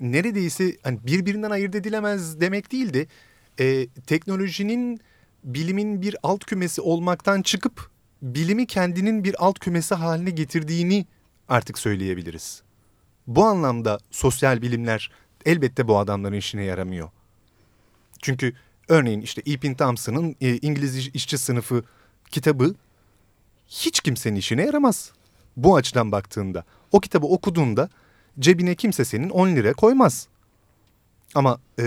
neredeyse 0.00 0.76
hani 0.82 1.06
birbirinden 1.06 1.50
ayırt 1.50 1.74
edilemez 1.74 2.40
demek 2.40 2.72
değil 2.72 2.94
de 2.94 3.06
e, 3.60 3.86
teknolojinin 3.86 5.00
bilimin 5.44 6.02
bir 6.02 6.16
alt 6.22 6.44
kümesi 6.44 6.80
olmaktan 6.80 7.42
çıkıp 7.42 7.90
bilimi 8.22 8.66
kendinin 8.66 9.24
bir 9.24 9.44
alt 9.44 9.58
kümesi 9.58 9.94
haline 9.94 10.30
getirdiğini 10.30 11.06
artık 11.48 11.78
söyleyebiliriz. 11.78 12.62
Bu 13.26 13.44
anlamda 13.44 13.98
sosyal 14.10 14.62
bilimler 14.62 15.10
elbette 15.46 15.88
bu 15.88 15.98
adamların 15.98 16.36
işine 16.36 16.64
yaramıyor. 16.64 17.10
Çünkü 18.22 18.52
örneğin 18.88 19.20
işte 19.20 19.42
Epin 19.46 19.74
Thompson'ın 19.74 20.36
e, 20.40 20.56
İngiliz 20.56 21.08
işçi 21.08 21.38
sınıfı 21.38 21.84
kitabı 22.32 22.74
hiç 23.68 24.00
kimsenin 24.00 24.36
işine 24.36 24.62
yaramaz. 24.62 25.12
Bu 25.56 25.76
açıdan 25.76 26.12
baktığında 26.12 26.64
o 26.92 27.00
kitabı 27.00 27.26
okuduğunda 27.26 27.88
cebine 28.38 28.74
kimse 28.74 29.04
senin 29.04 29.30
10 29.30 29.48
lira 29.48 29.72
koymaz. 29.72 30.28
Ama 31.34 31.58
e, 31.78 31.84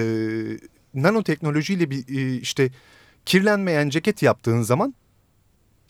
nanoteknolojiyle 0.93 1.89
bir 1.89 2.17
e, 2.17 2.37
işte 2.37 2.69
kirlenmeyen 3.25 3.89
ceket 3.89 4.23
yaptığın 4.23 4.61
zaman 4.61 4.95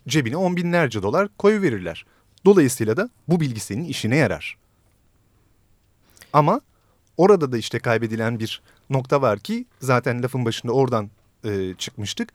cebine 0.07 0.37
on 0.37 0.55
binlerce 0.55 1.03
dolar 1.03 1.29
koyu 1.37 1.61
verirler. 1.61 2.05
Dolayısıyla 2.45 2.97
da 2.97 3.09
bu 3.27 3.39
bilgi 3.39 3.59
senin 3.59 3.83
işine 3.83 4.15
yarar. 4.15 4.57
Ama 6.33 6.61
orada 7.17 7.51
da 7.51 7.57
işte 7.57 7.79
kaybedilen 7.79 8.39
bir 8.39 8.61
nokta 8.89 9.21
var 9.21 9.39
ki 9.39 9.65
zaten 9.79 10.23
lafın 10.23 10.45
başında 10.45 10.71
oradan 10.71 11.09
e, 11.43 11.73
çıkmıştık. 11.77 12.29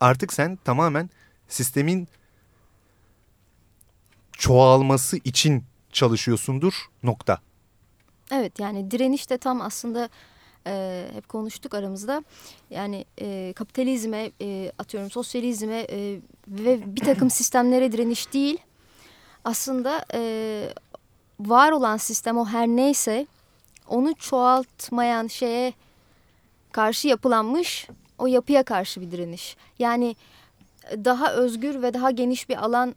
Artık 0.00 0.32
sen 0.32 0.56
tamamen 0.56 1.10
sistemin 1.48 2.08
çoğalması 4.32 5.16
için 5.16 5.64
çalışıyorsundur 5.92 6.74
nokta. 7.02 7.38
Evet 8.32 8.58
yani 8.58 8.90
direniş 8.90 9.30
de 9.30 9.38
tam 9.38 9.60
aslında 9.60 10.08
e, 10.66 11.06
hep 11.14 11.28
konuştuk 11.28 11.74
aramızda. 11.74 12.24
Yani 12.70 13.04
e, 13.20 13.52
kapitalizme, 13.56 14.30
e, 14.40 14.72
atıyorum 14.78 15.10
sosyalizme 15.10 15.86
e, 15.90 16.20
ve 16.48 16.96
bir 16.96 17.00
takım 17.00 17.30
sistemlere 17.30 17.92
direniş 17.92 18.32
değil. 18.32 18.58
Aslında 19.44 20.04
e, 20.14 20.72
var 21.40 21.72
olan 21.72 21.96
sistem 21.96 22.38
o 22.38 22.46
her 22.46 22.68
neyse 22.68 23.26
onu 23.88 24.14
çoğaltmayan 24.14 25.26
şeye 25.26 25.72
karşı 26.72 27.08
yapılanmış 27.08 27.88
o 28.20 28.26
yapıya 28.26 28.62
karşı 28.62 29.00
bir 29.00 29.10
direniş. 29.10 29.56
Yani 29.78 30.16
daha 30.92 31.32
özgür 31.32 31.82
ve 31.82 31.94
daha 31.94 32.10
geniş 32.10 32.48
bir 32.48 32.64
alan, 32.64 32.94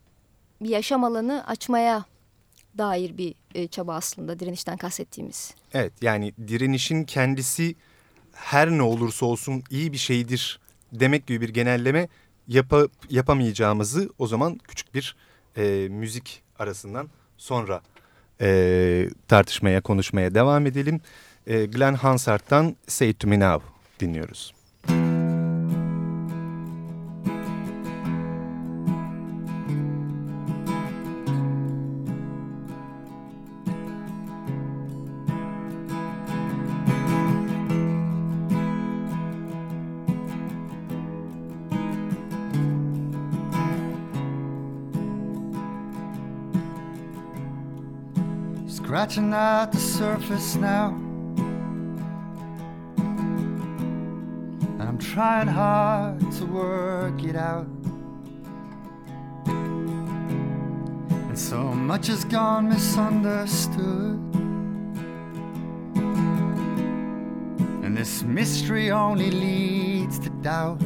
bir 0.61 0.69
yaşam 0.69 1.03
alanı 1.03 1.47
açmaya 1.47 2.05
dair 2.77 3.17
bir 3.17 3.35
e, 3.55 3.67
çaba 3.67 3.95
aslında 3.95 4.39
direnişten 4.39 4.77
kastettiğimiz. 4.77 5.53
Evet 5.73 5.93
yani 6.01 6.33
direnişin 6.47 7.03
kendisi 7.03 7.75
her 8.33 8.69
ne 8.69 8.81
olursa 8.81 9.25
olsun 9.25 9.63
iyi 9.69 9.93
bir 9.93 9.97
şeydir 9.97 10.59
demek 10.91 11.27
gibi 11.27 11.41
bir 11.41 11.49
genelleme 11.49 12.07
yapa, 12.47 12.87
yapamayacağımızı 13.09 14.09
o 14.19 14.27
zaman 14.27 14.59
küçük 14.67 14.93
bir 14.93 15.15
e, 15.57 15.87
müzik 15.89 16.43
arasından 16.59 17.09
sonra 17.37 17.81
e, 18.41 19.09
tartışmaya 19.27 19.81
konuşmaya 19.81 20.35
devam 20.35 20.65
edelim. 20.65 21.01
E, 21.47 21.65
Glenn 21.65 21.93
Hansard'dan 21.93 22.75
Say 22.87 23.13
To 23.13 23.27
Me 23.27 23.39
Now 23.39 23.65
dinliyoruz. 23.99 24.52
Scratching 48.73 49.31
at 49.33 49.71
the 49.71 49.77
surface 49.77 50.55
now. 50.55 50.89
And 54.79 54.81
I'm 54.81 54.97
trying 54.97 55.47
hard 55.47 56.19
to 56.39 56.45
work 56.47 57.23
it 57.23 57.35
out. 57.35 57.67
And 61.27 61.37
so 61.37 61.61
much 61.61 62.07
has 62.07 62.25
gone 62.25 62.67
misunderstood. 62.67 64.19
And 67.83 67.95
this 67.95 68.23
mystery 68.23 68.89
only 68.89 69.29
leads 69.29 70.17
to 70.17 70.31
doubt. 70.41 70.81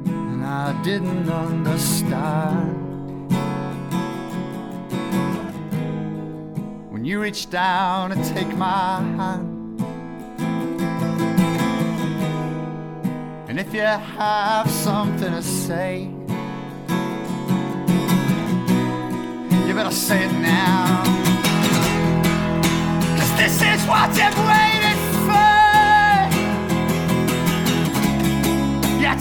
And 0.00 0.42
I 0.42 0.72
didn't 0.82 1.28
understand. 1.28 2.91
When 7.02 7.08
you 7.10 7.20
reach 7.20 7.50
down 7.50 8.12
and 8.12 8.24
take 8.24 8.46
my 8.56 9.00
hand. 9.18 9.80
And 13.48 13.58
if 13.58 13.74
you 13.74 13.80
have 13.80 14.70
something 14.70 15.32
to 15.32 15.42
say, 15.42 16.02
you 19.66 19.74
better 19.74 19.90
say 19.90 20.26
it 20.26 20.32
now. 20.34 21.02
Cause 23.18 23.32
this 23.36 23.60
is 23.60 23.84
what 23.88 24.08
you've 24.16 24.38
waited 24.52 25.00
for. 25.26 25.52
Your 29.02 29.18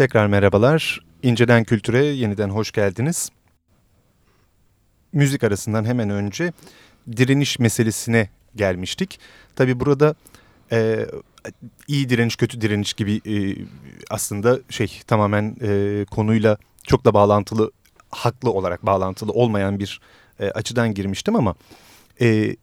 Tekrar 0.00 0.26
merhabalar. 0.26 1.00
İnceden 1.22 1.64
Kültür'e 1.64 2.04
yeniden 2.04 2.48
hoş 2.48 2.72
geldiniz. 2.72 3.30
Müzik 5.12 5.44
arasından 5.44 5.84
hemen 5.84 6.10
önce 6.10 6.52
direniş 7.16 7.58
meselesine 7.58 8.28
gelmiştik. 8.56 9.20
Tabi 9.56 9.80
burada 9.80 10.14
e, 10.72 11.06
iyi 11.88 12.08
direniş, 12.08 12.36
kötü 12.36 12.60
direniş 12.60 12.92
gibi 12.92 13.20
e, 13.26 13.66
aslında 14.10 14.58
şey 14.70 15.02
tamamen 15.06 15.56
e, 15.62 16.04
konuyla 16.10 16.56
çok 16.82 17.04
da 17.04 17.14
bağlantılı, 17.14 17.70
haklı 18.10 18.50
olarak 18.50 18.86
bağlantılı 18.86 19.32
olmayan 19.32 19.78
bir 19.78 20.00
e, 20.40 20.50
açıdan 20.50 20.94
girmiştim 20.94 21.36
ama 21.36 21.54
e, 22.20 22.56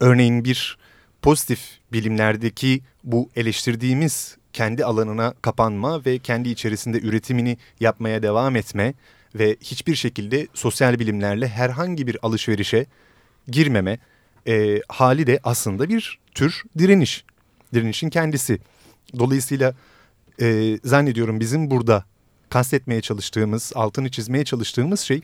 örneğin 0.00 0.44
bir 0.44 0.78
pozitif 1.22 1.78
bilimlerdeki 1.92 2.82
bu 3.04 3.30
eleştirdiğimiz 3.36 4.41
kendi 4.52 4.84
alanına 4.84 5.34
kapanma 5.42 6.04
ve 6.04 6.18
kendi 6.18 6.48
içerisinde 6.48 7.00
üretimini 7.00 7.58
yapmaya 7.80 8.22
devam 8.22 8.56
etme 8.56 8.94
ve 9.34 9.56
hiçbir 9.60 9.94
şekilde 9.94 10.46
sosyal 10.54 10.98
bilimlerle 10.98 11.48
herhangi 11.48 12.06
bir 12.06 12.16
alışverişe 12.22 12.86
girmeme 13.48 13.98
e, 14.46 14.80
hali 14.88 15.26
de 15.26 15.40
aslında 15.44 15.88
bir 15.88 16.18
tür 16.34 16.62
direniş. 16.78 17.24
Direnişin 17.74 18.10
kendisi. 18.10 18.58
Dolayısıyla 19.18 19.74
e, 20.40 20.78
zannediyorum 20.84 21.40
bizim 21.40 21.70
burada 21.70 22.04
kastetmeye 22.48 23.00
çalıştığımız, 23.00 23.72
altını 23.74 24.10
çizmeye 24.10 24.44
çalıştığımız 24.44 25.00
şey 25.00 25.20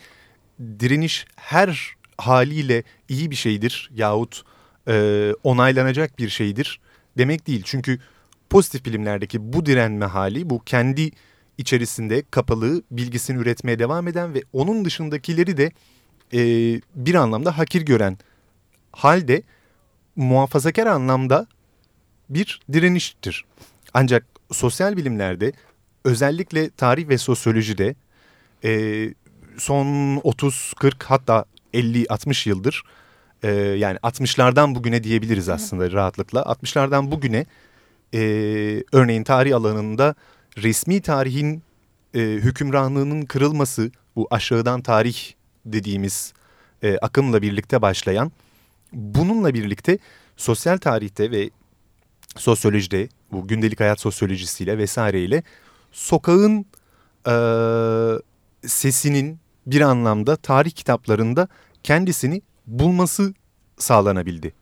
direniş 0.60 1.26
her 1.36 1.96
haliyle 2.18 2.82
iyi 3.08 3.30
bir 3.30 3.36
şeydir 3.36 3.90
yahut 3.94 4.42
e, 4.88 5.32
onaylanacak 5.42 6.18
bir 6.18 6.28
şeydir 6.28 6.80
demek 7.18 7.46
değil. 7.46 7.62
Çünkü 7.64 7.98
pozitif 8.50 8.84
bilimlerdeki 8.84 9.52
bu 9.52 9.66
direnme 9.66 10.06
hali 10.06 10.50
bu 10.50 10.64
kendi 10.64 11.10
içerisinde 11.58 12.22
kapalı 12.30 12.82
bilgisini 12.90 13.38
üretmeye 13.38 13.78
devam 13.78 14.08
eden 14.08 14.34
ve 14.34 14.42
onun 14.52 14.84
dışındakileri 14.84 15.56
de 15.56 15.72
e, 16.32 16.40
bir 16.94 17.14
anlamda 17.14 17.58
hakir 17.58 17.82
gören 17.82 18.18
halde 18.92 19.42
muhafazakar 20.16 20.86
anlamda 20.86 21.46
bir 22.30 22.60
direniştir. 22.72 23.44
Ancak 23.94 24.26
sosyal 24.52 24.96
bilimlerde 24.96 25.52
özellikle 26.04 26.70
tarih 26.70 27.08
ve 27.08 27.18
sosyolojide 27.18 27.94
e, 28.64 29.14
son 29.58 29.86
30-40 30.16 31.04
hatta 31.04 31.44
50-60 31.74 32.48
yıldır 32.48 32.82
e, 33.42 33.50
yani 33.52 33.96
60'lardan 33.96 34.74
bugüne 34.74 35.04
diyebiliriz 35.04 35.48
aslında 35.48 35.92
rahatlıkla 35.92 36.40
60'lardan 36.40 37.10
bugüne 37.10 37.46
e, 38.14 38.20
örneğin 38.92 39.24
tarih 39.24 39.56
alanında 39.56 40.14
resmi 40.56 41.00
tarihin 41.00 41.62
e, 42.14 42.20
hükümranlığının 42.20 43.22
kırılması 43.22 43.90
bu 44.16 44.28
aşağıdan 44.30 44.82
tarih 44.82 45.32
dediğimiz 45.66 46.32
e, 46.82 46.98
akımla 46.98 47.42
birlikte 47.42 47.82
başlayan 47.82 48.32
bununla 48.92 49.54
birlikte 49.54 49.98
sosyal 50.36 50.78
tarihte 50.78 51.30
ve 51.30 51.50
sosyolojide 52.36 53.08
bu 53.32 53.48
gündelik 53.48 53.80
hayat 53.80 54.00
sosyolojisiyle 54.00 54.78
vesaireyle 54.78 55.42
sokağın 55.92 56.66
e, 57.28 57.34
sesinin 58.68 59.38
bir 59.66 59.80
anlamda 59.80 60.36
tarih 60.36 60.70
kitaplarında 60.70 61.48
kendisini 61.82 62.42
bulması 62.66 63.34
sağlanabildi. 63.78 64.52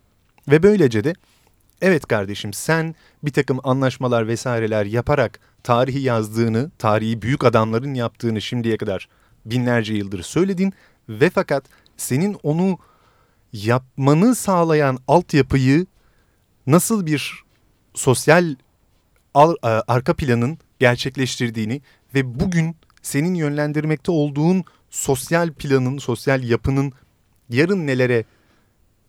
Ve 0.49 0.63
böylece 0.63 1.05
de 1.05 1.15
evet 1.83 2.07
kardeşim 2.07 2.53
sen 2.53 2.95
bir 3.23 3.33
takım 3.33 3.61
anlaşmalar 3.65 4.29
vesaireler 4.29 4.87
yaparak 4.87 5.41
tarihi 5.63 6.01
yazdığını, 6.01 6.71
tarihi 6.79 7.23
büyük 7.23 7.45
adamların 7.45 7.95
yaptığını 7.95 8.43
şimdiye 8.43 8.77
kadar 8.77 9.09
binlerce 9.45 9.95
yıldır 9.95 10.23
söyledin 10.23 10.73
ve 11.09 11.31
fakat 11.31 11.65
senin 11.97 12.37
onu 12.43 12.79
yapmanı 13.53 14.35
sağlayan 14.35 14.99
altyapıyı 15.09 15.87
nasıl 16.67 17.07
bir 17.07 17.45
sosyal 17.95 18.55
arka 19.89 20.15
planın 20.15 20.59
gerçekleştirdiğini 20.79 21.81
ve 22.15 22.41
bugün 22.41 22.77
senin 23.03 23.35
yönlendirmekte 23.35 24.13
olduğun 24.13 24.65
sosyal 24.91 25.53
planın, 25.53 25.99
sosyal 25.99 26.45
yapının 26.45 26.93
yarın 27.49 27.87
nelere 27.87 28.25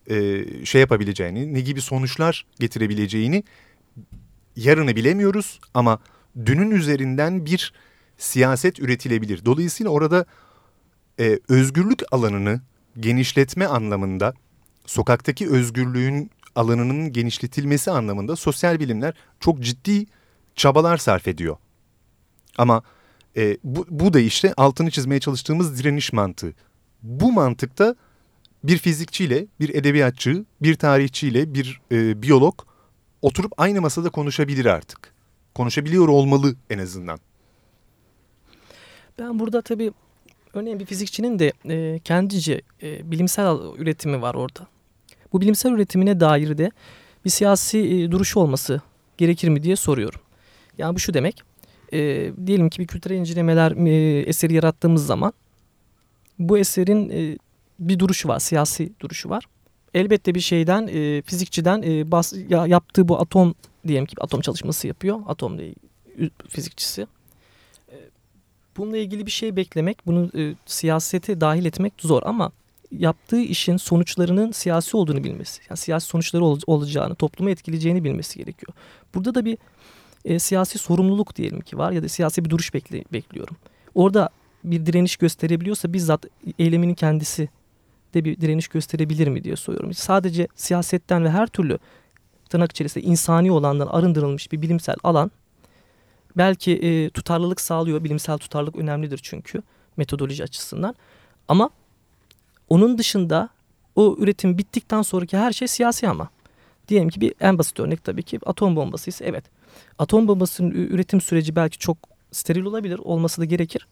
e, 0.10 0.46
şey 0.66 0.82
yapabileceğini, 0.82 1.54
ne 1.54 1.62
gibi 1.62 1.82
sonuçlar 1.82 2.46
getirebileceğini 2.60 3.44
yarını 4.56 4.96
bilemiyoruz 4.96 5.60
ama 5.74 6.00
dünün 6.46 6.72
üzerinden 6.72 7.46
bir 7.46 7.74
siyaset 8.18 8.80
üretilebilir. 8.80 9.46
Dolayısıyla 9.46 9.92
orada 9.92 10.26
e, 11.20 11.40
özgürlük 11.50 12.02
alanını 12.12 12.62
genişletme 13.00 13.66
anlamında, 13.66 14.34
sokaktaki 14.86 15.50
özgürlüğün 15.50 16.32
alanının 16.56 17.14
genişletilmesi 17.14 17.92
anlamında 17.92 18.36
sosyal 18.36 18.80
bilimler 18.80 19.14
çok 19.40 19.60
ciddi 19.60 20.06
çabalar 20.56 20.98
sarf 20.98 21.28
ediyor. 21.28 21.58
Ama 22.58 22.84
e, 23.38 23.58
bu, 23.64 23.86
bu 23.90 24.14
da 24.14 24.20
işte 24.20 24.54
altını 24.58 24.92
çizmeye 24.92 25.20
çalıştığımız 25.20 25.80
direniş 25.80 26.14
mantığı. 26.14 26.54
Bu 27.04 27.32
mantıkta 27.32 27.96
bir 28.68 28.78
fizikçiyle, 28.78 29.48
bir 29.60 29.76
edebiyatçı, 29.76 30.46
bir 30.62 30.76
tarihçiyle, 30.76 31.54
bir 31.54 31.82
e, 31.92 32.22
biyolog 32.22 32.60
oturup 33.22 33.52
aynı 33.58 33.82
masada 33.82 34.10
konuşabilir 34.10 34.66
artık. 34.66 35.14
Konuşabiliyor 35.56 36.08
olmalı 36.08 36.56
en 36.70 36.80
azından. 36.80 37.20
Ben 39.20 39.40
burada 39.40 39.62
tabii 39.62 39.92
örneğin 40.54 40.80
bir 40.80 40.86
fizikçinin 40.86 41.40
de 41.40 41.54
e, 41.70 42.00
kendice 42.00 42.62
e, 42.84 43.12
bilimsel 43.12 43.58
üretimi 43.78 44.22
var 44.22 44.36
orada. 44.36 44.68
Bu 45.34 45.42
bilimsel 45.42 45.72
üretimine 45.72 46.20
dair 46.20 46.58
de 46.58 46.72
bir 47.26 47.30
siyasi 47.30 47.78
e, 47.78 48.12
duruşu 48.12 48.40
olması 48.40 48.82
gerekir 49.18 49.50
mi 49.50 49.64
diye 49.64 49.76
soruyorum. 49.76 50.22
Yani 50.78 50.96
bu 50.96 51.00
şu 51.00 51.14
demek. 51.14 51.42
E, 51.94 52.32
diyelim 52.46 52.70
ki 52.70 52.80
bir 52.80 52.88
kültürel 52.88 53.16
incelemeler 53.16 53.72
e, 53.72 54.20
eseri 54.20 54.54
yarattığımız 54.54 55.06
zaman 55.06 55.34
bu 56.40 56.58
eserin 56.58 57.10
e, 57.10 57.38
bir 57.80 58.00
duruşu 58.00 58.28
var, 58.28 58.40
siyasi 58.40 58.92
duruşu 59.00 59.30
var. 59.30 59.46
Elbette 59.94 60.36
bir 60.36 60.40
şeyden, 60.40 60.88
e, 60.88 61.22
fizikçiden 61.22 61.82
e, 61.82 62.12
bas, 62.12 62.34
ya, 62.50 62.68
yaptığı 62.68 63.08
bu 63.08 63.20
atom 63.20 63.56
diyelim 63.88 64.06
ki 64.06 64.16
atom 64.20 64.42
çalışması 64.42 64.88
yapıyor. 64.88 65.20
Atom 65.28 65.60
fizikçisi. 66.50 67.08
E, 67.92 67.96
bununla 68.78 68.98
ilgili 68.98 69.26
bir 69.26 69.32
şey 69.32 69.56
beklemek, 69.56 69.98
bunu 70.06 70.32
e, 70.38 70.56
siyasete 70.66 71.42
dahil 71.42 71.66
etmek 71.66 71.94
zor 72.00 72.24
ama 72.26 72.52
yaptığı 72.92 73.42
işin 73.42 73.78
sonuçlarının 73.78 74.52
siyasi 74.52 74.98
olduğunu 74.98 75.24
bilmesi, 75.24 75.62
yani 75.70 75.78
siyasi 75.78 76.08
sonuçları 76.08 76.44
ol, 76.44 76.60
olacağını, 76.68 77.16
toplumu 77.16 77.50
etkileyeceğini 77.50 78.04
bilmesi 78.04 78.40
gerekiyor. 78.40 78.74
Burada 79.16 79.36
da 79.36 79.46
bir 79.46 79.58
e, 80.26 80.40
siyasi 80.40 80.78
sorumluluk 80.78 81.36
diyelim 81.36 81.62
ki 81.62 81.78
var 81.78 81.92
ya 81.92 82.04
da 82.04 82.10
siyasi 82.10 82.46
bir 82.46 82.50
duruş 82.50 82.74
bekle, 82.74 83.04
bekliyorum. 83.14 83.56
Orada 83.96 84.30
bir 84.64 84.86
direniş 84.86 85.18
gösterebiliyorsa 85.18 85.94
bizzat 85.94 86.26
eyleminin 86.60 86.94
kendisi 86.94 87.50
de 88.14 88.26
bir 88.26 88.42
direniş 88.42 88.68
gösterebilir 88.68 89.28
mi 89.28 89.44
diye 89.44 89.56
soruyorum. 89.56 89.94
Sadece 89.94 90.48
siyasetten 90.56 91.24
ve 91.24 91.30
her 91.30 91.48
türlü 91.48 91.80
tırnak 92.50 92.72
içerisinde 92.72 93.06
insani 93.06 93.52
olandan 93.52 93.88
arındırılmış 93.88 94.52
bir 94.52 94.62
bilimsel 94.62 94.96
alan 95.04 95.32
belki 96.38 96.72
e, 96.72 97.10
tutarlılık 97.10 97.62
sağlıyor. 97.62 98.04
Bilimsel 98.04 98.38
tutarlılık 98.38 98.76
önemlidir 98.76 99.20
çünkü 99.24 99.62
metodoloji 99.98 100.44
açısından. 100.44 100.96
Ama 101.48 101.70
onun 102.70 102.98
dışında 102.98 103.50
o 103.96 104.16
üretim 104.20 104.58
bittikten 104.58 105.02
sonraki 105.02 105.38
her 105.38 105.52
şey 105.52 105.68
siyasi 105.68 106.10
ama. 106.10 106.30
Diyelim 106.88 107.10
ki 107.10 107.22
bir 107.22 107.34
en 107.40 107.58
basit 107.58 107.80
örnek 107.80 108.04
tabii 108.04 108.24
ki 108.24 108.40
atom 108.46 108.76
bombası 108.76 109.10
ise 109.10 109.26
evet. 109.26 109.44
Atom 110.00 110.28
bombasının 110.28 110.72
üretim 110.72 111.22
süreci 111.22 111.56
belki 111.56 111.78
çok 111.78 111.98
steril 112.32 112.64
olabilir, 112.64 113.00
olması 113.00 113.42
da 113.42 113.46
gerekir. 113.46 113.88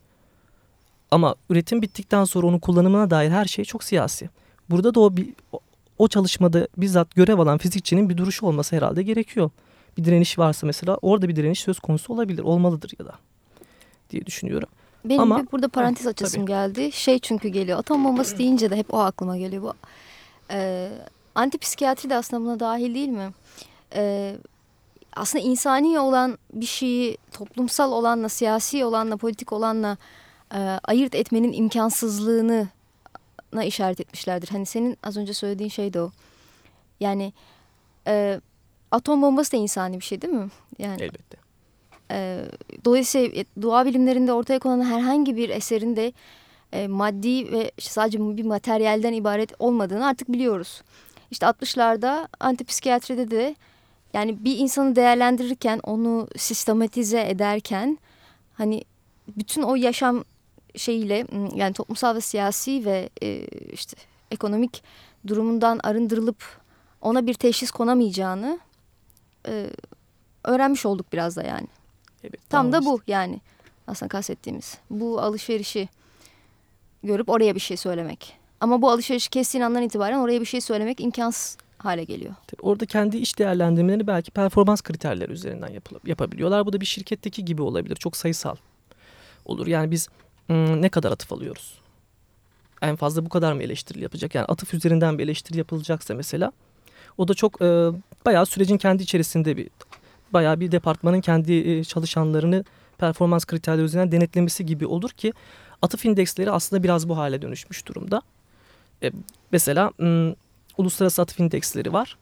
Ama 1.15 1.36
üretim 1.49 1.82
bittikten 1.82 2.23
sonra 2.23 2.47
onun 2.47 2.60
kullanımına 2.60 3.10
dair 3.10 3.32
her 3.32 3.45
şey 3.45 3.65
çok 3.65 3.84
siyasi. 3.84 4.30
Burada 4.69 4.95
da 4.95 4.99
o 4.99 5.17
bir, 5.17 5.34
o 5.97 6.08
çalışmada 6.08 6.67
bizzat 6.78 7.15
görev 7.15 7.39
alan 7.39 7.58
fizikçinin 7.58 8.10
bir 8.10 8.17
duruşu 8.17 8.45
olması 8.45 8.75
herhalde 8.75 9.04
gerekiyor. 9.04 9.49
Bir 9.97 10.06
direniş 10.06 10.39
varsa 10.39 10.67
mesela 10.67 10.97
orada 11.01 11.30
bir 11.30 11.36
direniş 11.36 11.60
söz 11.60 11.80
konusu 11.80 12.13
olabilir, 12.13 12.43
olmalıdır 12.43 12.91
ya 12.99 13.06
da 13.06 13.12
diye 14.10 14.25
düşünüyorum. 14.25 14.69
Benim 15.06 15.21
Ama, 15.21 15.41
bir 15.41 15.51
burada 15.51 15.67
parantez 15.67 16.08
açısım 16.08 16.41
tabii. 16.41 16.51
geldi. 16.51 16.91
Şey 16.91 17.19
çünkü 17.19 17.47
geliyor. 17.47 17.80
Atom 17.80 18.06
bombası 18.06 18.38
deyince 18.38 18.69
de 18.69 18.75
hep 18.75 18.93
o 18.93 18.99
aklıma 18.99 19.38
geliyor. 19.38 19.63
Bu 19.63 19.73
e, 20.51 20.89
antipsikiyatri 21.36 22.10
de 22.10 22.15
aslında 22.15 22.43
buna 22.43 22.60
dahil 22.60 22.95
değil 22.95 23.10
mi? 23.10 23.30
E, 23.95 24.36
aslında 25.15 25.43
insani 25.43 25.99
olan 25.99 26.38
bir 26.54 26.65
şeyi 26.65 27.17
toplumsal 27.32 27.91
olanla, 27.91 28.30
siyasi 28.30 28.86
olanla, 28.86 29.17
politik 29.17 29.54
olanla 29.54 29.97
e, 30.53 30.58
ayırt 30.84 31.15
etmenin 31.15 31.53
imkansızlığını 31.53 32.67
na 33.53 33.63
işaret 33.63 33.99
etmişlerdir. 33.99 34.47
Hani 34.47 34.65
senin 34.65 34.97
az 35.03 35.17
önce 35.17 35.34
söylediğin 35.34 35.69
şey 35.69 35.93
de 35.93 36.01
o. 36.01 36.12
Yani 36.99 37.34
e, 38.08 38.41
atom 38.91 39.21
bombası 39.21 39.51
da 39.51 39.58
insani 39.58 39.99
bir 39.99 40.05
şey 40.05 40.21
değil 40.21 40.34
mi? 40.34 40.49
Yani 40.79 41.03
Elbette. 41.03 41.38
E, 42.12 42.45
dolayısıyla 42.86 43.41
e, 43.41 43.45
doğa 43.62 43.86
bilimlerinde 43.86 44.34
ortaya 44.34 44.60
konan 44.60 44.86
herhangi 44.86 45.36
bir 45.36 45.49
eserinde 45.49 46.13
e, 46.73 46.88
maddi 46.88 47.51
ve 47.51 47.71
işte 47.77 47.91
sadece 47.91 48.38
bir 48.38 48.45
materyalden 48.45 49.13
ibaret 49.13 49.53
olmadığını 49.60 50.08
artık 50.08 50.31
biliyoruz. 50.31 50.81
İşte 51.31 51.45
60'larda 51.45 52.27
antipsikiyatride 52.39 53.31
de 53.31 53.55
yani 54.13 54.45
bir 54.45 54.58
insanı 54.58 54.95
değerlendirirken 54.95 55.79
onu 55.84 56.27
sistematize 56.38 57.29
ederken 57.29 57.97
hani 58.53 58.84
bütün 59.38 59.62
o 59.62 59.75
yaşam 59.75 60.23
şeyiyle 60.77 61.27
yani 61.55 61.73
toplumsal 61.73 62.15
ve 62.15 62.21
siyasi 62.21 62.85
ve 62.85 63.09
e, 63.23 63.45
işte 63.71 63.97
ekonomik 64.31 64.83
durumundan 65.27 65.79
arındırılıp 65.83 66.43
ona 67.01 67.27
bir 67.27 67.33
teşhis 67.33 67.71
konamayacağını 67.71 68.59
e, 69.47 69.69
öğrenmiş 70.43 70.85
olduk 70.85 71.13
biraz 71.13 71.35
da 71.38 71.43
yani. 71.43 71.67
Evet, 72.23 72.49
Tam 72.49 72.71
da 72.71 72.85
bu 72.85 73.01
yani 73.07 73.41
aslında 73.88 74.09
kastettiğimiz. 74.09 74.77
Bu 74.89 75.21
alışverişi 75.21 75.89
görüp 77.03 77.29
oraya 77.29 77.55
bir 77.55 77.59
şey 77.59 77.77
söylemek. 77.77 78.38
Ama 78.59 78.81
bu 78.81 78.89
alışverişi 78.89 79.29
kestiğin 79.29 79.63
andan 79.63 79.83
itibaren 79.83 80.17
oraya 80.17 80.41
bir 80.41 80.45
şey 80.45 80.61
söylemek 80.61 80.99
imkansız 81.01 81.57
hale 81.77 82.03
geliyor. 82.03 82.35
Tabii 82.47 82.61
orada 82.61 82.85
kendi 82.85 83.17
iş 83.17 83.39
değerlendirmelerini 83.39 84.07
belki 84.07 84.31
performans 84.31 84.81
kriterleri 84.81 85.31
üzerinden 85.31 85.81
yapabiliyorlar. 86.05 86.65
Bu 86.65 86.73
da 86.73 86.81
bir 86.81 86.85
şirketteki 86.85 87.45
gibi 87.45 87.61
olabilir. 87.61 87.95
Çok 87.95 88.17
sayısal 88.17 88.55
olur. 89.45 89.67
Yani 89.67 89.91
biz 89.91 90.09
ne 90.49 90.89
kadar 90.89 91.12
atıf 91.12 91.34
alıyoruz? 91.34 91.79
En 92.81 92.95
fazla 92.95 93.25
bu 93.25 93.29
kadar 93.29 93.53
mı 93.53 93.63
eleştiri 93.63 94.01
yapacak? 94.01 94.36
Yani 94.36 94.45
atıf 94.45 94.73
üzerinden 94.73 95.17
bir 95.17 95.23
eleştiri 95.23 95.58
yapılacaksa 95.58 96.15
mesela 96.15 96.51
o 97.17 97.27
da 97.27 97.34
çok 97.34 97.62
e, 97.62 97.91
bayağı 98.25 98.45
sürecin 98.45 98.77
kendi 98.77 99.03
içerisinde 99.03 99.58
bir 99.58 99.69
bayağı 100.34 100.60
bir 100.60 100.71
departmanın 100.71 101.21
kendi 101.21 101.53
e, 101.53 101.84
çalışanlarını 101.84 102.63
performans 102.97 103.45
kriterleri 103.45 103.86
üzerinden 103.86 104.12
denetlemesi 104.12 104.65
gibi 104.65 104.88
olur 104.88 105.10
ki 105.10 105.34
atıf 105.81 106.05
indeksleri 106.05 106.51
aslında 106.51 106.84
biraz 106.84 107.10
bu 107.10 107.17
hale 107.17 107.41
dönüşmüş 107.41 107.86
durumda. 107.86 108.21
E, 109.03 109.12
mesela 109.51 109.91
m, 109.97 110.36
uluslararası 110.77 111.21
atıf 111.21 111.39
indeksleri 111.39 111.93
var. 111.93 112.17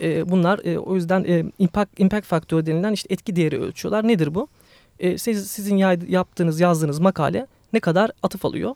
E, 0.00 0.30
bunlar 0.30 0.60
e, 0.64 0.78
o 0.78 0.94
yüzden 0.94 1.24
e, 1.24 1.44
impact, 1.58 2.00
impact 2.00 2.26
faktörü 2.26 2.66
denilen 2.66 2.92
işte 2.92 3.14
etki 3.14 3.36
değeri 3.36 3.60
ölçüyorlar. 3.60 4.08
Nedir 4.08 4.34
bu? 4.34 4.48
E, 5.00 5.18
siz, 5.18 5.50
sizin 5.50 5.76
yaptığınız, 6.08 6.60
yazdığınız 6.60 6.98
makale 6.98 7.46
ne 7.72 7.80
kadar 7.80 8.10
atıf 8.22 8.44
alıyor? 8.44 8.74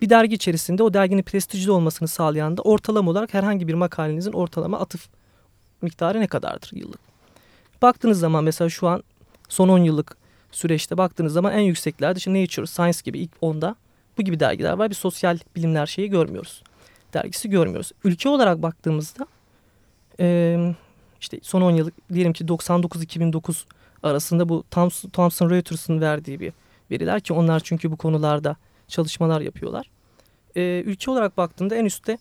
Bir 0.00 0.10
dergi 0.10 0.34
içerisinde 0.34 0.82
o 0.82 0.94
derginin 0.94 1.22
prestijli 1.22 1.70
olmasını 1.70 2.08
sağlayan 2.08 2.56
da 2.56 2.62
ortalama 2.62 3.10
olarak 3.10 3.34
herhangi 3.34 3.68
bir 3.68 3.74
makalenizin 3.74 4.32
ortalama 4.32 4.80
atıf 4.80 5.08
miktarı 5.82 6.20
ne 6.20 6.26
kadardır 6.26 6.70
yıllık? 6.72 7.00
Baktığınız 7.82 8.20
zaman 8.20 8.44
mesela 8.44 8.70
şu 8.70 8.88
an 8.88 9.02
son 9.48 9.68
10 9.68 9.78
yıllık 9.78 10.16
süreçte 10.50 10.98
baktığınız 10.98 11.32
zaman 11.32 11.52
en 11.52 11.60
yükseklerde 11.60 12.18
işte 12.18 12.42
Nature, 12.42 12.66
Science 12.66 12.98
gibi 13.04 13.18
ilk 13.18 13.30
10'da 13.42 13.76
bu 14.18 14.22
gibi 14.22 14.40
dergiler 14.40 14.72
var. 14.72 14.90
Bir 14.90 14.94
sosyal 14.94 15.38
bilimler 15.56 15.86
şeyi 15.86 16.10
görmüyoruz. 16.10 16.62
Dergisi 17.14 17.50
görmüyoruz. 17.50 17.92
Ülke 18.04 18.28
olarak 18.28 18.62
baktığımızda 18.62 19.26
işte 21.20 21.38
son 21.42 21.62
10 21.62 21.70
yıllık 21.70 21.94
diyelim 22.12 22.32
ki 22.32 22.44
99-2009 22.44 23.64
arasında 24.02 24.48
bu 24.48 24.64
Thomson 25.12 25.50
Reuters'ın 25.50 26.00
verdiği 26.00 26.40
bir 26.40 26.52
veriler 26.90 27.20
ki 27.20 27.32
onlar 27.32 27.60
çünkü 27.60 27.90
bu 27.90 27.96
konularda 27.96 28.56
çalışmalar 28.88 29.40
yapıyorlar. 29.40 29.90
E, 30.56 30.82
ülke 30.86 31.10
olarak 31.10 31.36
baktığında 31.36 31.76
en 31.76 31.84
üstte 31.84 32.18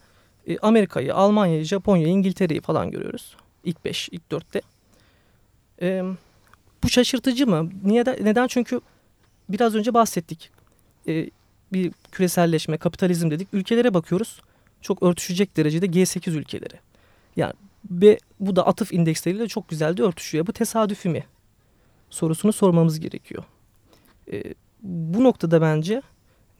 e, 0.47 0.57
Amerika'yı, 0.57 1.15
Almanya'yı, 1.15 1.63
Japonya'yı, 1.63 2.13
İngiltere'yi 2.13 2.61
falan 2.61 2.91
görüyoruz. 2.91 3.37
İlk 3.63 3.85
5, 3.85 4.09
ilk 4.11 4.21
4'te. 4.31 4.61
E, 5.81 6.03
bu 6.83 6.89
şaşırtıcı 6.89 7.47
mı? 7.47 7.69
Niye 7.83 8.05
de, 8.05 8.19
neden? 8.21 8.47
Çünkü 8.47 8.81
biraz 9.49 9.75
önce 9.75 9.93
bahsettik. 9.93 10.49
E, 11.07 11.29
bir 11.73 11.91
küreselleşme, 12.11 12.77
kapitalizm 12.77 13.31
dedik. 13.31 13.47
Ülkelere 13.53 13.93
bakıyoruz. 13.93 14.41
Çok 14.81 15.03
örtüşecek 15.03 15.57
derecede 15.57 15.85
G8 15.85 16.31
ülkeleri. 16.31 16.79
Yani 17.35 17.53
ve 17.91 18.19
bu 18.39 18.55
da 18.55 18.67
atıf 18.67 18.93
indeksleriyle 18.93 19.47
çok 19.47 19.69
güzel 19.69 19.97
de 19.97 20.03
örtüşüyor. 20.03 20.47
Bu 20.47 20.53
tesadüfi 20.53 21.09
mi? 21.09 21.23
Sorusunu 22.15 22.53
sormamız 22.53 22.99
gerekiyor. 22.99 23.43
E, 24.31 24.43
bu 24.81 25.23
noktada 25.23 25.61
bence 25.61 26.01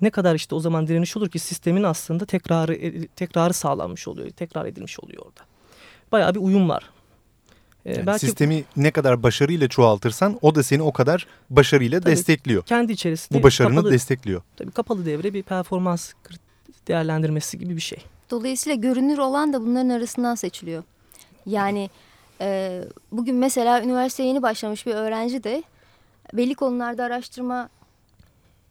ne 0.01 0.09
kadar 0.09 0.35
işte 0.35 0.55
o 0.55 0.59
zaman 0.59 0.87
direniş 0.87 1.17
olur 1.17 1.29
ki 1.29 1.39
sistemin 1.39 1.83
aslında 1.83 2.25
tekrarı 2.25 3.07
tekrarı 3.15 3.53
sağlanmış 3.53 4.07
oluyor, 4.07 4.29
tekrar 4.29 4.65
edilmiş 4.65 4.99
oluyor 4.99 5.25
orada. 5.25 5.41
Bayağı 6.11 6.35
bir 6.35 6.39
uyum 6.39 6.69
var 6.69 6.89
ee, 7.85 7.93
yani 7.93 8.07
belki 8.07 8.25
sistemi 8.25 8.63
ne 8.77 8.91
kadar 8.91 9.23
başarıyla 9.23 9.67
çoğaltırsan 9.67 10.39
o 10.41 10.55
da 10.55 10.63
seni 10.63 10.81
o 10.81 10.93
kadar 10.93 11.27
başarıyla 11.49 11.99
tabii, 11.99 12.11
destekliyor. 12.11 12.63
Kendi 12.63 12.91
içerisinde 12.91 13.39
bu 13.39 13.43
başarını 13.43 13.75
kapalı, 13.75 13.91
destekliyor. 13.91 14.41
Tabii 14.57 14.71
kapalı 14.71 15.05
devre 15.05 15.33
bir 15.33 15.43
performans 15.43 16.13
değerlendirmesi 16.87 17.59
gibi 17.59 17.75
bir 17.75 17.81
şey. 17.81 17.99
Dolayısıyla 18.31 18.75
görünür 18.75 19.17
olan 19.17 19.53
da 19.53 19.61
bunların 19.61 19.89
arasından 19.89 20.35
seçiliyor. 20.35 20.83
Yani 21.45 21.89
e, 22.41 22.81
bugün 23.11 23.35
mesela 23.35 23.81
üniversiteye 23.81 24.29
yeni 24.29 24.41
başlamış 24.41 24.85
bir 24.85 24.95
öğrenci 24.95 25.43
de 25.43 25.63
belli 26.33 26.55
konularda 26.55 27.03
araştırma 27.03 27.69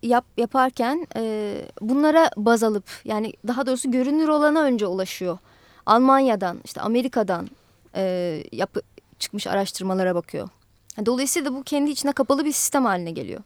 yap, 0.02 0.24
yaparken 0.36 1.06
e, 1.16 1.54
bunlara 1.80 2.30
baz 2.36 2.62
alıp 2.62 2.84
yani 3.04 3.32
daha 3.46 3.66
doğrusu 3.66 3.90
görünür 3.90 4.28
olana 4.28 4.62
önce 4.62 4.86
ulaşıyor. 4.86 5.38
Almanya'dan 5.86 6.60
işte 6.64 6.80
Amerika'dan 6.80 7.48
e, 7.94 8.42
yapı, 8.52 8.82
çıkmış 9.18 9.46
araştırmalara 9.46 10.14
bakıyor. 10.14 10.48
Dolayısıyla 11.06 11.54
bu 11.54 11.62
kendi 11.62 11.90
içine 11.90 12.12
kapalı 12.12 12.44
bir 12.44 12.52
sistem 12.52 12.84
haline 12.84 13.10
geliyor. 13.10 13.40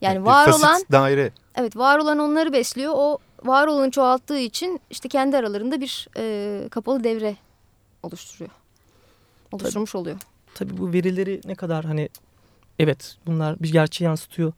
Yani 0.00 0.16
evet, 0.16 0.26
var 0.26 0.48
olan 0.48 0.82
daire. 0.92 1.32
Evet, 1.54 1.76
var 1.76 1.98
olan 1.98 2.18
onları 2.18 2.52
besliyor. 2.52 2.92
O 2.96 3.18
var 3.44 3.66
olanı 3.66 3.90
çoğalttığı 3.90 4.38
için 4.38 4.80
işte 4.90 5.08
kendi 5.08 5.36
aralarında 5.36 5.80
bir 5.80 6.08
e, 6.16 6.68
kapalı 6.68 7.04
devre 7.04 7.36
oluşturuyor. 8.02 8.50
Oluşturmuş 9.52 9.92
tabii, 9.92 10.00
oluyor. 10.00 10.16
Tabii 10.54 10.78
bu 10.78 10.92
verileri 10.92 11.40
ne 11.44 11.54
kadar 11.54 11.84
hani 11.84 12.08
evet 12.78 13.16
bunlar 13.26 13.60
bir 13.60 13.72
gerçeği 13.72 14.06
yansıtıyor 14.06 14.52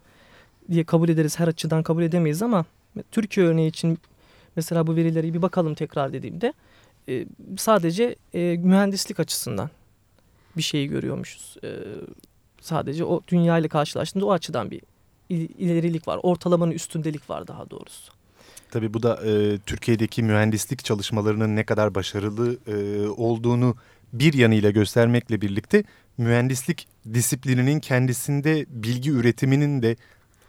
diye 0.70 0.84
kabul 0.84 1.08
ederiz. 1.08 1.38
Her 1.38 1.48
açıdan 1.48 1.82
kabul 1.82 2.02
edemeyiz 2.02 2.42
ama 2.42 2.64
Türkiye 3.10 3.46
örneği 3.46 3.68
için 3.68 3.98
mesela 4.56 4.86
bu 4.86 4.96
verileri 4.96 5.34
bir 5.34 5.42
bakalım 5.42 5.74
tekrar 5.74 6.12
dediğimde 6.12 6.52
e, 7.08 7.26
sadece 7.56 8.16
e, 8.34 8.56
mühendislik 8.56 9.20
açısından 9.20 9.70
bir 10.56 10.62
şeyi 10.62 10.88
görüyormuşuz. 10.88 11.56
E, 11.64 11.70
sadece 12.60 13.04
o 13.04 13.20
dünya 13.28 13.58
ile 13.58 13.68
karşılaştığında 13.68 14.26
o 14.26 14.32
açıdan 14.32 14.70
bir 14.70 14.80
ilerilik 15.58 16.08
var. 16.08 16.20
Ortalamanın 16.22 16.72
üstündelik 16.72 17.30
var 17.30 17.48
daha 17.48 17.70
doğrusu. 17.70 18.12
Tabii 18.70 18.94
bu 18.94 19.02
da 19.02 19.20
e, 19.26 19.58
Türkiye'deki 19.58 20.22
mühendislik 20.22 20.84
çalışmalarının 20.84 21.56
ne 21.56 21.64
kadar 21.64 21.94
başarılı 21.94 22.56
e, 22.66 23.08
olduğunu 23.08 23.76
bir 24.12 24.32
yanıyla 24.32 24.70
göstermekle 24.70 25.40
birlikte 25.40 25.84
mühendislik 26.18 26.88
disiplininin 27.14 27.80
kendisinde 27.80 28.66
bilgi 28.68 29.10
üretiminin 29.10 29.82
de 29.82 29.96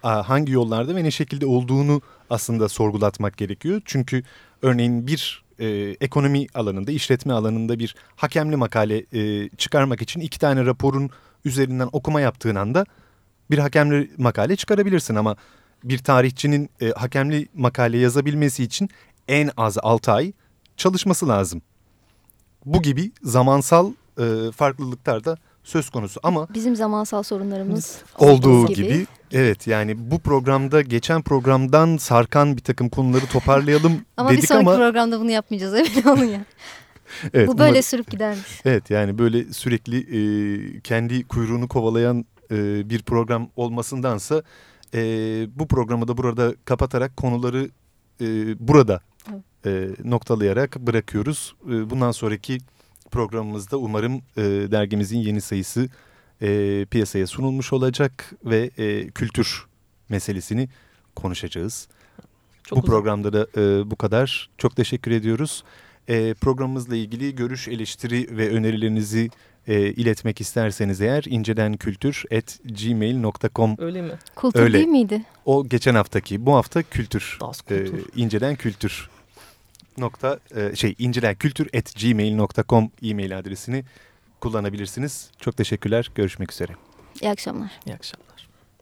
hangi 0.02 0.52
yollarda 0.52 0.96
ve 0.96 1.04
ne 1.04 1.12
şekilde 1.12 1.46
olduğunu 1.46 2.02
aslında 2.30 2.70
sorgulatmak 2.70 3.38
gerekiyor. 3.38 3.82
Çünkü 3.86 4.24
örneğin 4.62 5.08
bir 5.08 5.44
e, 5.60 5.68
ekonomi 6.02 6.48
alanında, 6.54 6.92
işletme 6.92 7.34
alanında 7.34 7.80
bir 7.80 7.96
hakemli 8.16 8.56
makale 8.56 9.06
e, 9.14 9.50
çıkarmak 9.50 10.02
için 10.02 10.20
iki 10.20 10.40
tane 10.40 10.66
raporun 10.66 11.10
üzerinden 11.46 11.90
okuma 11.92 12.22
yaptığın 12.22 12.56
anda 12.56 12.86
bir 13.52 13.58
hakemli 13.58 14.12
makale 14.18 14.56
çıkarabilirsin 14.56 15.16
ama 15.16 15.36
bir 15.84 15.98
tarihçinin 15.98 16.70
e, 16.82 16.90
hakemli 16.90 17.48
makale 17.54 17.98
yazabilmesi 17.98 18.64
için 18.64 18.90
en 19.28 19.50
az 19.58 19.78
6 19.82 20.12
ay 20.12 20.34
çalışması 20.78 21.28
lazım. 21.28 21.62
Bu 22.66 22.82
gibi 22.82 23.12
zamansal 23.24 23.92
e, 24.20 24.52
farklılıklar 24.52 25.26
da 25.26 25.38
söz 25.64 25.90
konusu 25.90 26.20
ama 26.24 26.48
Bizim 26.54 26.76
zamansal 26.76 27.24
sorunlarımız 27.24 27.98
olduğu 28.20 28.68
gibi. 28.68 29.06
evet 29.32 29.68
yani 29.68 30.12
bu 30.12 30.20
programda 30.20 30.82
geçen 30.82 31.22
programdan 31.22 31.98
sarkan 31.98 32.58
bir 32.58 32.62
takım 32.62 32.90
konuları 32.90 33.26
toparlayalım 33.26 33.94
Ama 34.18 34.30
bir 34.32 34.38
dedik 34.38 34.48
sonraki 34.48 34.70
ama 34.70 34.76
programda 34.78 35.20
bunu 35.20 35.32
yapmayacağız 35.32 35.74
emin 35.74 36.04
olun 36.08 36.26
ya. 36.26 36.46
evet, 37.34 37.48
Bu 37.48 37.58
böyle 37.58 37.70
umarım- 37.72 37.84
sürüp 37.84 38.12
gidermiş. 38.12 38.62
Evet 38.66 38.90
yani 38.90 39.18
böyle 39.18 39.54
sürekli 39.54 39.98
e, 39.98 40.80
kendi 40.80 41.24
kuyruğunu 41.28 41.68
kovalayan 41.68 42.26
e, 42.52 42.90
bir 42.90 43.02
program 43.04 43.50
olmasındansa 43.56 44.44
e, 44.94 45.00
bu 45.60 45.68
programı 45.68 46.08
da 46.08 46.18
burada 46.18 46.54
kapatarak 46.66 47.18
konuları 47.18 47.70
e, 48.22 48.56
burada 48.68 49.02
e, 49.66 49.88
noktalayarak 50.04 50.80
bırakıyoruz. 50.80 51.56
E, 51.68 51.90
bundan 51.90 52.12
sonraki 52.12 52.58
programımızda 53.12 53.78
umarım 53.78 54.22
e, 54.38 54.42
dergimizin 54.72 55.20
yeni 55.20 55.42
sayısı 55.42 55.90
e, 56.42 56.86
piyasaya 56.92 57.28
sunulmuş 57.28 57.74
olacak 57.74 58.34
ve 58.46 58.70
e, 58.78 59.10
kültür 59.10 59.66
meselesini 60.10 60.70
konuşacağız. 61.16 61.88
Çok 62.64 62.78
bu 62.78 62.80
uzun. 62.80 62.88
programda 62.88 63.34
da 63.34 63.62
e, 63.62 63.92
bu 63.92 63.96
kadar. 63.96 64.50
Çok 64.58 64.76
teşekkür 64.76 65.12
ediyoruz. 65.12 65.64
E, 66.08 66.34
programımızla 66.34 66.96
ilgili 66.96 67.36
görüş, 67.36 67.68
eleştiri 67.68 68.38
ve 68.38 68.50
önerilerinizi 68.50 69.30
e, 69.68 69.80
iletmek 69.82 70.42
isterseniz 70.42 71.02
eğer 71.02 71.24
incedenkültür.gmail.com 71.28 73.76
Öyle 73.78 74.02
mi? 74.02 74.12
Kultur 74.36 74.60
Öyle. 74.60 74.78
değil 74.78 74.88
miydi? 74.88 75.22
O 75.46 75.66
geçen 75.68 75.96
haftaki, 75.96 76.46
bu 76.46 76.56
hafta 76.56 76.84
kültür. 76.84 77.38
Das 77.42 77.60
E, 77.72 77.86
Kultur. 77.86 78.00
inceden 78.16 78.56
kültür 78.56 79.10
nokta 79.98 80.40
e, 80.56 80.76
şey 80.76 80.96
incedenkültür@gmail.com 81.00 82.92
e-mail 83.04 83.38
adresini 83.40 83.84
kullanabilirsiniz. 84.42 85.30
Çok 85.40 85.58
teşekkürler. 85.58 86.12
Görüşmek 86.16 86.52
üzere. 86.52 86.72
İyi 87.22 87.32
akşamlar. 87.32 87.72
İyi 87.86 87.96
akşamlar. 87.96 88.33